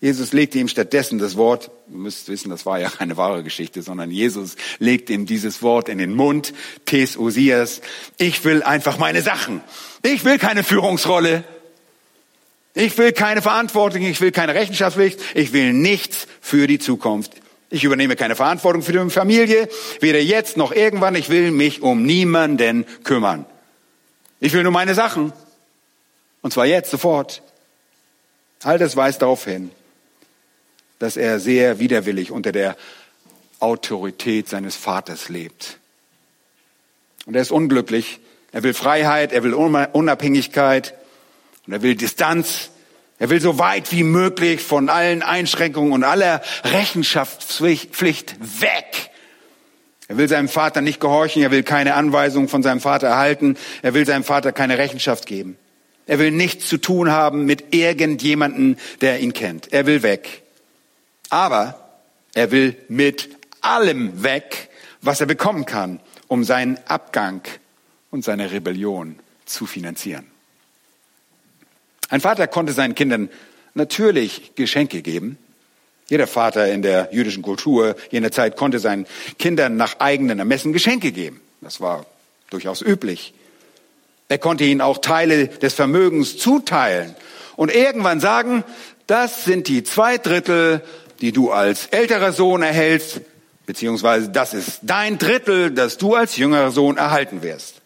Jesus 0.04 0.34
legte 0.34 0.58
ihm 0.58 0.68
stattdessen 0.68 1.18
das 1.18 1.34
Wort, 1.38 1.70
ihr 1.88 1.96
müsst 1.96 2.28
wissen, 2.28 2.50
das 2.50 2.66
war 2.66 2.78
ja 2.78 2.90
keine 2.90 3.16
wahre 3.16 3.42
Geschichte, 3.42 3.80
sondern 3.80 4.10
Jesus 4.10 4.56
legte 4.78 5.14
ihm 5.14 5.24
dieses 5.24 5.62
Wort 5.62 5.88
in 5.88 5.96
den 5.96 6.12
Mund, 6.12 6.52
Tes 6.84 7.16
Osias, 7.16 7.80
ich 8.18 8.44
will 8.44 8.62
einfach 8.62 8.98
meine 8.98 9.22
Sachen. 9.22 9.62
Ich 10.02 10.22
will 10.26 10.38
keine 10.38 10.62
Führungsrolle. 10.62 11.42
Ich 12.74 12.98
will 12.98 13.12
keine 13.12 13.40
Verantwortung, 13.40 14.02
ich 14.02 14.20
will 14.20 14.30
keine 14.30 14.54
Rechenschaftspflicht, 14.54 15.20
ich 15.34 15.54
will 15.54 15.72
nichts 15.72 16.26
für 16.42 16.66
die 16.66 16.78
Zukunft. 16.78 17.32
Ich 17.70 17.82
übernehme 17.82 18.14
keine 18.14 18.36
Verantwortung 18.36 18.82
für 18.82 18.92
die 18.92 19.08
Familie, 19.08 19.70
weder 20.00 20.20
jetzt 20.20 20.58
noch 20.58 20.72
irgendwann. 20.72 21.14
Ich 21.14 21.30
will 21.30 21.50
mich 21.50 21.80
um 21.80 22.02
niemanden 22.02 22.84
kümmern. 23.04 23.46
Ich 24.38 24.52
will 24.52 24.64
nur 24.64 24.72
meine 24.72 24.94
Sachen. 24.94 25.32
Und 26.42 26.52
zwar 26.52 26.66
jetzt, 26.66 26.90
sofort. 26.90 27.40
All 28.64 28.78
das 28.78 28.96
weist 28.96 29.22
darauf 29.22 29.46
hin, 29.46 29.70
dass 31.04 31.18
er 31.18 31.38
sehr 31.38 31.78
widerwillig 31.80 32.30
unter 32.30 32.50
der 32.50 32.78
Autorität 33.60 34.48
seines 34.48 34.74
Vaters 34.74 35.28
lebt. 35.28 35.78
Und 37.26 37.34
er 37.34 37.42
ist 37.42 37.50
unglücklich. 37.50 38.20
Er 38.52 38.62
will 38.62 38.72
Freiheit, 38.72 39.34
er 39.34 39.42
will 39.42 39.52
Unabhängigkeit 39.52 40.94
und 41.66 41.74
er 41.74 41.82
will 41.82 41.94
Distanz. 41.94 42.70
Er 43.18 43.28
will 43.28 43.38
so 43.42 43.58
weit 43.58 43.92
wie 43.92 44.02
möglich 44.02 44.62
von 44.62 44.88
allen 44.88 45.22
Einschränkungen 45.22 45.92
und 45.92 46.04
aller 46.04 46.40
Rechenschaftspflicht 46.64 48.36
weg. 48.40 49.10
Er 50.08 50.16
will 50.16 50.30
seinem 50.30 50.48
Vater 50.48 50.80
nicht 50.80 51.00
gehorchen, 51.00 51.42
er 51.42 51.50
will 51.50 51.64
keine 51.64 51.96
Anweisungen 51.96 52.48
von 52.48 52.62
seinem 52.62 52.80
Vater 52.80 53.08
erhalten, 53.08 53.58
er 53.82 53.92
will 53.92 54.06
seinem 54.06 54.24
Vater 54.24 54.52
keine 54.52 54.78
Rechenschaft 54.78 55.26
geben. 55.26 55.58
Er 56.06 56.18
will 56.18 56.30
nichts 56.30 56.66
zu 56.66 56.78
tun 56.78 57.10
haben 57.10 57.44
mit 57.44 57.74
irgendjemanden, 57.74 58.78
der 59.02 59.20
ihn 59.20 59.34
kennt. 59.34 59.70
Er 59.70 59.84
will 59.84 60.02
weg. 60.02 60.43
Aber 61.34 61.74
er 62.32 62.52
will 62.52 62.76
mit 62.86 63.28
allem 63.60 64.22
weg, 64.22 64.70
was 65.02 65.20
er 65.20 65.26
bekommen 65.26 65.66
kann, 65.66 65.98
um 66.28 66.44
seinen 66.44 66.78
Abgang 66.86 67.40
und 68.12 68.24
seine 68.24 68.52
Rebellion 68.52 69.18
zu 69.44 69.66
finanzieren. 69.66 70.30
Ein 72.08 72.20
Vater 72.20 72.46
konnte 72.46 72.72
seinen 72.72 72.94
Kindern 72.94 73.30
natürlich 73.74 74.52
Geschenke 74.54 75.02
geben. 75.02 75.36
Jeder 76.06 76.28
Vater 76.28 76.72
in 76.72 76.82
der 76.82 77.08
jüdischen 77.10 77.42
Kultur 77.42 77.96
jener 78.12 78.30
Zeit 78.30 78.56
konnte 78.56 78.78
seinen 78.78 79.04
Kindern 79.36 79.76
nach 79.76 79.98
eigenen 79.98 80.38
Ermessen 80.38 80.72
Geschenke 80.72 81.10
geben. 81.10 81.40
Das 81.60 81.80
war 81.80 82.06
durchaus 82.50 82.80
üblich. 82.80 83.34
Er 84.28 84.38
konnte 84.38 84.62
ihnen 84.62 84.80
auch 84.80 84.98
Teile 84.98 85.48
des 85.48 85.74
Vermögens 85.74 86.38
zuteilen 86.38 87.16
und 87.56 87.74
irgendwann 87.74 88.20
sagen, 88.20 88.62
das 89.08 89.44
sind 89.44 89.66
die 89.66 89.82
zwei 89.82 90.16
Drittel 90.16 90.80
die 91.24 91.32
du 91.32 91.50
als 91.50 91.86
älterer 91.86 92.32
Sohn 92.32 92.60
erhältst, 92.60 93.22
beziehungsweise 93.64 94.28
das 94.28 94.52
ist 94.52 94.80
dein 94.82 95.16
Drittel, 95.16 95.70
das 95.70 95.96
du 95.96 96.14
als 96.14 96.36
jüngerer 96.36 96.70
Sohn 96.70 96.98
erhalten 96.98 97.40
wirst. 97.40 97.76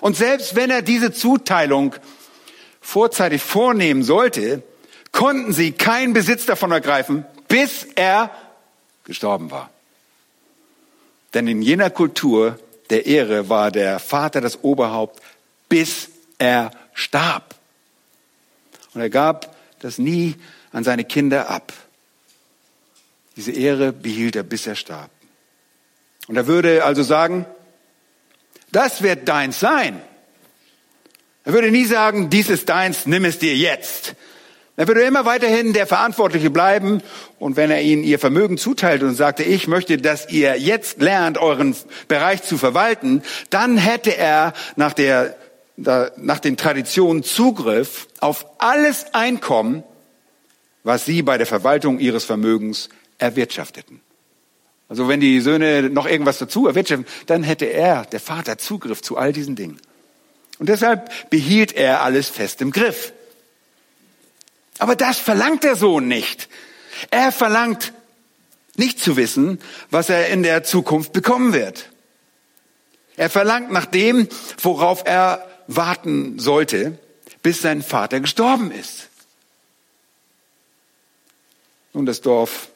Und 0.00 0.16
selbst 0.16 0.56
wenn 0.56 0.70
er 0.70 0.80
diese 0.80 1.12
Zuteilung 1.12 1.94
vorzeitig 2.80 3.42
vornehmen 3.42 4.02
sollte, 4.02 4.62
konnten 5.12 5.52
sie 5.52 5.72
keinen 5.72 6.14
Besitz 6.14 6.46
davon 6.46 6.72
ergreifen, 6.72 7.26
bis 7.48 7.86
er 7.96 8.30
gestorben 9.04 9.50
war. 9.50 9.68
Denn 11.34 11.46
in 11.46 11.60
jener 11.60 11.90
Kultur 11.90 12.58
der 12.88 13.04
Ehre 13.04 13.50
war 13.50 13.72
der 13.72 13.98
Vater 13.98 14.40
das 14.40 14.64
Oberhaupt, 14.64 15.20
bis 15.68 16.08
er 16.38 16.70
starb. 16.94 17.56
Und 18.94 19.02
er 19.02 19.10
gab 19.10 19.54
das 19.80 19.98
nie 19.98 20.36
an 20.72 20.82
seine 20.82 21.04
Kinder 21.04 21.50
ab. 21.50 21.70
Diese 23.36 23.52
Ehre 23.52 23.92
behielt 23.92 24.36
er, 24.36 24.42
bis 24.42 24.66
er 24.66 24.76
starb. 24.76 25.10
Und 26.28 26.36
er 26.36 26.46
würde 26.46 26.84
also 26.84 27.02
sagen, 27.02 27.46
das 28.72 29.02
wird 29.02 29.28
deins 29.28 29.60
sein. 29.60 30.00
Er 31.44 31.52
würde 31.52 31.70
nie 31.70 31.84
sagen, 31.84 32.30
dies 32.30 32.48
ist 32.48 32.68
deins, 32.68 33.06
nimm 33.06 33.24
es 33.24 33.38
dir 33.38 33.54
jetzt. 33.54 34.14
Er 34.76 34.88
würde 34.88 35.02
immer 35.02 35.24
weiterhin 35.24 35.72
der 35.72 35.86
Verantwortliche 35.86 36.50
bleiben. 36.50 37.02
Und 37.38 37.56
wenn 37.56 37.70
er 37.70 37.82
ihnen 37.82 38.02
ihr 38.02 38.18
Vermögen 38.18 38.58
zuteilt 38.58 39.02
und 39.02 39.14
sagte, 39.14 39.42
ich 39.42 39.68
möchte, 39.68 39.98
dass 39.98 40.28
ihr 40.30 40.58
jetzt 40.58 41.00
lernt, 41.00 41.38
euren 41.38 41.76
Bereich 42.08 42.42
zu 42.42 42.58
verwalten, 42.58 43.22
dann 43.50 43.76
hätte 43.76 44.16
er 44.16 44.54
nach 44.76 44.94
der, 44.94 45.36
nach 45.76 46.40
den 46.40 46.56
Traditionen 46.56 47.22
Zugriff 47.22 48.08
auf 48.20 48.46
alles 48.58 49.06
Einkommen, 49.12 49.84
was 50.82 51.04
sie 51.04 51.22
bei 51.22 51.38
der 51.38 51.46
Verwaltung 51.46 52.00
ihres 52.00 52.24
Vermögens 52.24 52.88
erwirtschafteten. 53.24 54.00
Also 54.88 55.08
wenn 55.08 55.20
die 55.20 55.40
Söhne 55.40 55.88
noch 55.90 56.06
irgendwas 56.06 56.38
dazu 56.38 56.66
erwirtschaften, 56.66 57.06
dann 57.26 57.42
hätte 57.42 57.64
er, 57.64 58.04
der 58.04 58.20
Vater, 58.20 58.58
Zugriff 58.58 59.02
zu 59.02 59.16
all 59.16 59.32
diesen 59.32 59.56
Dingen. 59.56 59.80
Und 60.58 60.68
deshalb 60.68 61.30
behielt 61.30 61.72
er 61.72 62.02
alles 62.02 62.28
fest 62.28 62.60
im 62.60 62.70
Griff. 62.70 63.12
Aber 64.78 64.94
das 64.94 65.18
verlangt 65.18 65.64
der 65.64 65.76
Sohn 65.76 66.06
nicht. 66.06 66.48
Er 67.10 67.32
verlangt 67.32 67.92
nicht 68.76 69.00
zu 69.00 69.16
wissen, 69.16 69.58
was 69.90 70.10
er 70.10 70.28
in 70.28 70.42
der 70.42 70.64
Zukunft 70.64 71.12
bekommen 71.12 71.52
wird. 71.52 71.90
Er 73.16 73.30
verlangt 73.30 73.70
nach 73.72 73.86
dem, 73.86 74.28
worauf 74.60 75.02
er 75.06 75.48
warten 75.66 76.38
sollte, 76.38 76.98
bis 77.42 77.62
sein 77.62 77.82
Vater 77.82 78.20
gestorben 78.20 78.70
ist. 78.70 79.08
Nun, 81.92 82.06
das 82.06 82.20
Dorf 82.20 82.68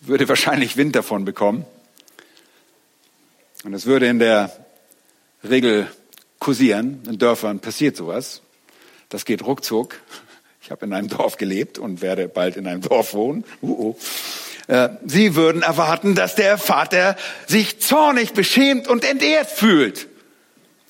würde 0.00 0.28
wahrscheinlich 0.28 0.76
Wind 0.76 0.96
davon 0.96 1.24
bekommen. 1.24 1.64
Und 3.64 3.74
es 3.74 3.86
würde 3.86 4.06
in 4.06 4.18
der 4.18 4.52
Regel 5.42 5.88
kursieren. 6.38 7.02
In 7.06 7.18
Dörfern 7.18 7.60
passiert 7.60 7.96
sowas. 7.96 8.42
Das 9.08 9.24
geht 9.24 9.44
ruckzuck. 9.44 10.00
Ich 10.62 10.70
habe 10.70 10.86
in 10.86 10.92
einem 10.92 11.08
Dorf 11.08 11.36
gelebt 11.36 11.78
und 11.78 12.02
werde 12.02 12.28
bald 12.28 12.56
in 12.56 12.66
einem 12.66 12.82
Dorf 12.82 13.14
wohnen. 13.14 13.44
Uh 13.62 13.94
-oh. 13.94 14.96
Sie 15.06 15.34
würden 15.34 15.62
erwarten, 15.62 16.14
dass 16.14 16.34
der 16.34 16.58
Vater 16.58 17.16
sich 17.46 17.80
zornig, 17.80 18.34
beschämt 18.34 18.86
und 18.86 19.02
entehrt 19.02 19.48
fühlt. 19.48 20.08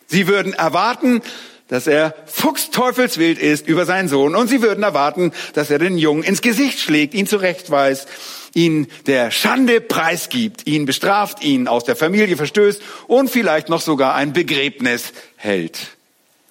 Sie 0.08 0.26
würden 0.26 0.52
erwarten, 0.52 1.22
dass 1.68 1.86
er 1.86 2.14
fuchsteufelswild 2.26 3.38
ist 3.38 3.68
über 3.68 3.84
seinen 3.84 4.08
Sohn 4.08 4.34
und 4.34 4.48
sie 4.48 4.62
würden 4.62 4.82
erwarten, 4.82 5.32
dass 5.54 5.70
er 5.70 5.78
den 5.78 5.98
Jungen 5.98 6.22
ins 6.22 6.42
Gesicht 6.42 6.80
schlägt, 6.80 7.14
ihn 7.14 7.26
zurechtweist 7.26 8.08
ihn 8.54 8.88
der 9.06 9.30
Schande 9.30 9.80
preisgibt, 9.80 10.66
ihn 10.66 10.86
bestraft, 10.86 11.42
ihn 11.42 11.68
aus 11.68 11.84
der 11.84 11.96
Familie 11.96 12.36
verstößt 12.36 12.82
und 13.06 13.30
vielleicht 13.30 13.68
noch 13.68 13.80
sogar 13.80 14.14
ein 14.14 14.32
Begräbnis 14.32 15.12
hält. 15.36 15.96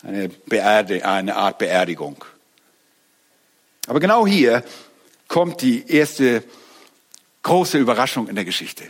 Eine, 0.03 0.29
Beerde, 0.29 1.05
eine 1.05 1.35
Art 1.35 1.57
Beerdigung. 1.57 2.23
Aber 3.87 3.99
genau 3.99 4.27
hier 4.27 4.63
kommt 5.27 5.61
die 5.61 5.89
erste 5.89 6.43
große 7.43 7.77
Überraschung 7.77 8.27
in 8.27 8.35
der 8.35 8.45
Geschichte. 8.45 8.83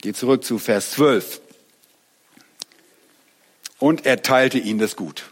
Geht 0.00 0.16
zurück 0.16 0.44
zu 0.44 0.58
Vers 0.58 0.92
12. 0.92 1.40
Und 3.78 4.06
er 4.06 4.22
teilte 4.22 4.58
ihnen 4.58 4.78
das 4.78 4.96
Gut. 4.96 5.24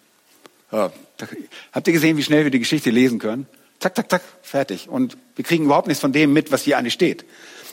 Habt 0.71 1.87
ihr 1.87 1.93
gesehen, 1.93 2.17
wie 2.17 2.23
schnell 2.23 2.45
wir 2.45 2.51
die 2.51 2.59
Geschichte 2.59 2.91
lesen 2.91 3.19
können? 3.19 3.47
Zack, 3.81 3.97
zack, 3.97 4.11
zack, 4.11 4.23
fertig. 4.43 4.89
Und 4.89 5.17
wir 5.37 5.45
kriegen 5.45 5.65
überhaupt 5.65 5.89
nichts 5.89 6.01
von 6.01 6.13
dem 6.13 6.33
mit, 6.33 6.51
was 6.51 6.63
hier 6.63 6.79
eigentlich 6.79 6.95
steht. 6.95 7.25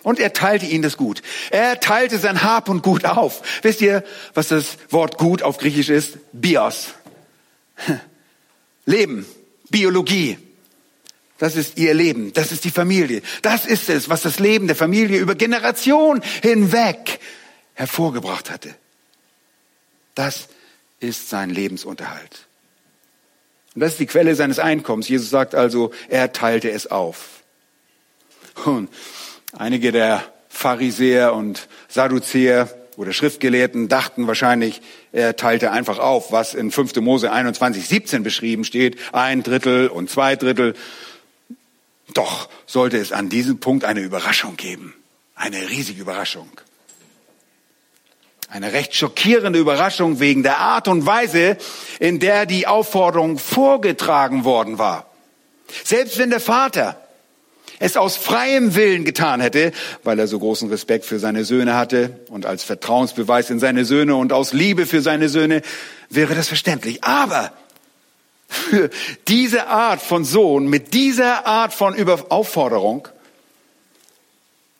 Und 0.03 0.19
er 0.19 0.33
teilte 0.33 0.65
ihnen 0.65 0.81
das 0.81 0.97
Gut. 0.97 1.21
Er 1.51 1.79
teilte 1.79 2.17
sein 2.17 2.43
Hab 2.43 2.69
und 2.69 2.83
Gut 2.83 3.05
auf. 3.05 3.41
Wisst 3.63 3.81
ihr, 3.81 4.03
was 4.33 4.47
das 4.47 4.77
Wort 4.89 5.17
Gut 5.17 5.43
auf 5.43 5.57
Griechisch 5.57 5.89
ist? 5.89 6.17
Bios. 6.33 6.93
Leben, 8.85 9.25
Biologie. 9.69 10.37
Das 11.37 11.55
ist 11.55 11.77
ihr 11.79 11.95
Leben, 11.95 12.33
das 12.33 12.51
ist 12.51 12.65
die 12.65 12.71
Familie. 12.71 13.23
Das 13.41 13.65
ist 13.65 13.89
es, 13.89 14.09
was 14.09 14.21
das 14.21 14.37
Leben 14.37 14.67
der 14.67 14.75
Familie 14.75 15.19
über 15.19 15.33
Generationen 15.33 16.21
hinweg 16.43 17.19
hervorgebracht 17.73 18.51
hatte. 18.51 18.75
Das 20.13 20.49
ist 21.01 21.29
sein 21.29 21.49
Lebensunterhalt. 21.49 22.47
Und 23.75 23.81
das 23.81 23.93
ist 23.93 23.99
die 23.99 24.05
Quelle 24.05 24.35
seines 24.35 24.59
Einkommens. 24.59 25.09
Jesus 25.09 25.29
sagt 25.29 25.55
also, 25.55 25.91
er 26.09 26.31
teilte 26.31 26.71
es 26.71 26.87
auf. 26.87 27.43
Und 28.65 28.89
einige 29.57 29.91
der 29.91 30.23
Pharisäer 30.49 31.33
und 31.33 31.67
Sadduzäer 31.87 32.69
oder 32.97 33.13
Schriftgelehrten 33.13 33.87
dachten 33.87 34.27
wahrscheinlich, 34.27 34.81
er 35.11 35.35
teilte 35.35 35.71
einfach 35.71 35.99
auf, 35.99 36.31
was 36.31 36.53
in 36.53 36.71
5. 36.71 36.97
Mose 36.97 37.31
21, 37.31 37.87
17 37.87 38.23
beschrieben 38.23 38.63
steht, 38.63 38.97
ein 39.13 39.43
Drittel 39.43 39.87
und 39.87 40.09
zwei 40.09 40.35
Drittel. 40.35 40.75
Doch 42.13 42.49
sollte 42.65 42.97
es 42.97 43.13
an 43.13 43.29
diesem 43.29 43.59
Punkt 43.59 43.85
eine 43.85 44.01
Überraschung 44.01 44.57
geben, 44.57 44.93
eine 45.33 45.69
riesige 45.69 46.01
Überraschung. 46.01 46.49
Eine 48.51 48.73
recht 48.73 48.93
schockierende 48.93 49.59
Überraschung 49.59 50.19
wegen 50.19 50.43
der 50.43 50.57
Art 50.57 50.89
und 50.89 51.05
Weise, 51.05 51.55
in 52.01 52.19
der 52.19 52.45
die 52.45 52.67
Aufforderung 52.67 53.39
vorgetragen 53.39 54.43
worden 54.43 54.77
war. 54.77 55.05
Selbst 55.85 56.17
wenn 56.17 56.31
der 56.31 56.41
Vater 56.41 56.99
es 57.79 57.95
aus 57.95 58.17
freiem 58.17 58.75
Willen 58.75 59.05
getan 59.05 59.39
hätte, 59.39 59.71
weil 60.03 60.19
er 60.19 60.27
so 60.27 60.37
großen 60.37 60.69
Respekt 60.69 61.05
für 61.05 61.17
seine 61.17 61.45
Söhne 61.45 61.75
hatte 61.75 62.19
und 62.27 62.45
als 62.45 62.65
Vertrauensbeweis 62.65 63.49
in 63.49 63.61
seine 63.61 63.85
Söhne 63.85 64.17
und 64.17 64.33
aus 64.33 64.51
Liebe 64.51 64.85
für 64.85 65.01
seine 65.01 65.29
Söhne, 65.29 65.61
wäre 66.09 66.35
das 66.35 66.49
verständlich. 66.49 67.05
Aber 67.05 67.53
für 68.49 68.89
diese 69.29 69.67
Art 69.67 70.01
von 70.01 70.25
Sohn, 70.25 70.67
mit 70.67 70.93
dieser 70.93 71.47
Art 71.47 71.73
von 71.73 71.95
Aufforderung, 72.27 73.07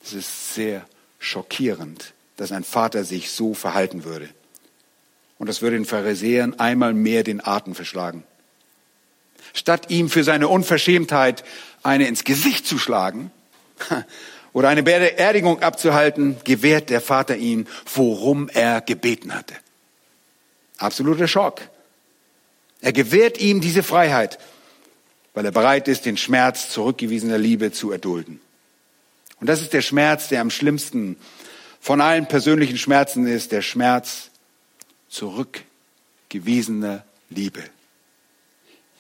es 0.04 0.12
ist 0.12 0.56
sehr 0.56 0.86
schockierend 1.20 2.14
dass 2.38 2.52
ein 2.52 2.64
Vater 2.64 3.04
sich 3.04 3.32
so 3.32 3.54
verhalten 3.54 4.04
würde. 4.04 4.30
Und 5.38 5.48
das 5.48 5.62
würde 5.62 5.78
den 5.78 5.86
Pharisäern 5.86 6.60
einmal 6.60 6.94
mehr 6.94 7.24
den 7.24 7.46
Atem 7.46 7.76
verschlagen. 7.76 8.24
Statt 9.54 9.90
ihm 9.90 10.10
für 10.10 10.24
seine 10.24 10.48
Unverschämtheit 10.48 11.44
eine 11.84 12.08
ins 12.08 12.24
Gesicht 12.24 12.68
zu 12.68 12.78
schlagen 12.78 13.32
oder 14.54 14.70
eine 14.70 14.84
Beerdigung 14.84 15.62
abzuhalten, 15.62 16.38
gewährt 16.44 16.90
der 16.90 17.02
Vater 17.02 17.38
ihm, 17.38 17.66
worum 17.94 18.50
er 18.50 18.82
gebeten 18.82 19.34
hatte. 19.34 19.56
Absoluter 20.78 21.28
Schock. 21.28 21.62
Er 22.82 22.94
gewährt 22.94 23.40
ihm 23.40 23.62
diese 23.62 23.84
Freiheit, 23.84 24.40
weil 25.34 25.46
er 25.46 25.52
bereit 25.52 25.88
ist, 25.88 26.06
den 26.06 26.18
Schmerz 26.18 26.70
zurückgewiesener 26.70 27.38
Liebe 27.38 27.72
zu 27.72 27.92
erdulden. 27.92 28.42
Und 29.40 29.48
das 29.48 29.62
ist 29.62 29.74
der 29.74 29.82
Schmerz, 29.82 30.28
der 30.28 30.42
am 30.42 30.52
schlimmsten 30.52 31.18
von 31.82 32.00
allen 32.00 32.28
persönlichen 32.28 32.78
Schmerzen 32.78 33.26
ist 33.26 33.52
der 33.52 33.64
Schmerz 33.64 34.30
zurückgewiesener 35.10 37.04
Liebe. 37.32 37.64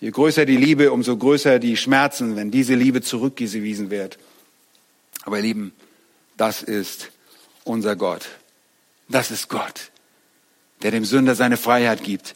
Je 0.01 0.09
größer 0.09 0.45
die 0.45 0.57
Liebe, 0.57 0.91
umso 0.91 1.15
größer 1.15 1.59
die 1.59 1.77
Schmerzen, 1.77 2.35
wenn 2.35 2.49
diese 2.49 2.73
Liebe 2.73 3.03
zurückgewiesen 3.03 3.91
wird. 3.91 4.17
Aber 5.21 5.37
ihr 5.37 5.43
Lieben, 5.43 5.73
das 6.37 6.63
ist 6.63 7.11
unser 7.63 7.95
Gott. 7.95 8.27
Das 9.07 9.29
ist 9.29 9.47
Gott, 9.47 9.91
der 10.81 10.89
dem 10.89 11.05
Sünder 11.05 11.35
seine 11.35 11.57
Freiheit 11.57 12.03
gibt. 12.03 12.33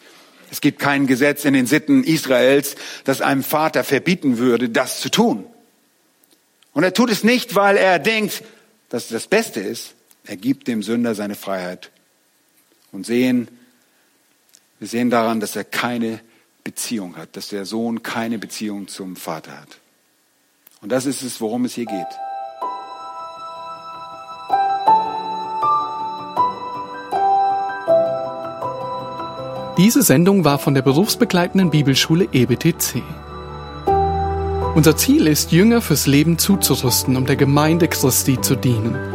Es 0.52 0.62
gibt 0.62 0.78
kein 0.78 1.08
Gesetz 1.08 1.44
in 1.44 1.56
den 1.56 1.66
Sitten 1.66 2.04
Israels, 2.04 2.76
das 3.04 3.22
einem 3.22 3.44
Vater 3.44 3.84
verbieten 3.84 4.38
würde, 4.38 4.70
das 4.70 5.02
zu 5.02 5.10
tun. 5.10 5.48
Und 6.74 6.84
er 6.84 6.94
tut 6.94 7.10
es 7.10 7.24
nicht, 7.24 7.56
weil 7.56 7.78
er 7.78 7.98
denkt, 7.98 8.44
dass 8.90 9.06
es 9.06 9.10
das 9.10 9.28
Beste 9.28 9.60
ist, 9.60 9.95
er 10.26 10.38
gibt 10.38 10.68
dem 10.68 10.84
Sünder 10.84 11.16
seine 11.16 11.36
Freiheit. 11.36 11.92
Und 12.92 13.06
sehen, 13.06 13.48
wir 14.80 14.88
sehen 14.88 15.10
daran, 15.10 15.40
dass 15.40 15.56
er 15.56 15.64
keine 15.64 16.20
Beziehung 16.64 17.16
hat, 17.18 17.36
dass 17.36 17.50
der 17.50 17.66
Sohn 17.66 18.04
keine 18.04 18.40
Beziehung 18.40 18.88
zum 18.88 19.16
Vater 19.16 19.60
hat. 19.60 19.80
Und 20.82 20.92
das 20.92 21.06
ist 21.06 21.22
es, 21.22 21.42
worum 21.42 21.66
es 21.66 21.76
hier 21.76 21.86
geht. 21.86 22.06
Diese 29.78 30.04
Sendung 30.04 30.46
war 30.46 30.58
von 30.58 30.74
der 30.74 30.82
berufsbegleitenden 30.82 31.70
Bibelschule 31.70 32.30
EBTC. 32.32 33.04
Unser 34.74 34.96
Ziel 34.96 35.28
ist, 35.28 35.52
Jünger 35.52 35.82
fürs 35.82 36.08
Leben 36.08 36.38
zuzurüsten, 36.38 37.18
um 37.18 37.26
der 37.26 37.36
Gemeinde 37.36 37.88
Christi 37.90 38.40
zu 38.40 38.56
dienen. 38.56 39.15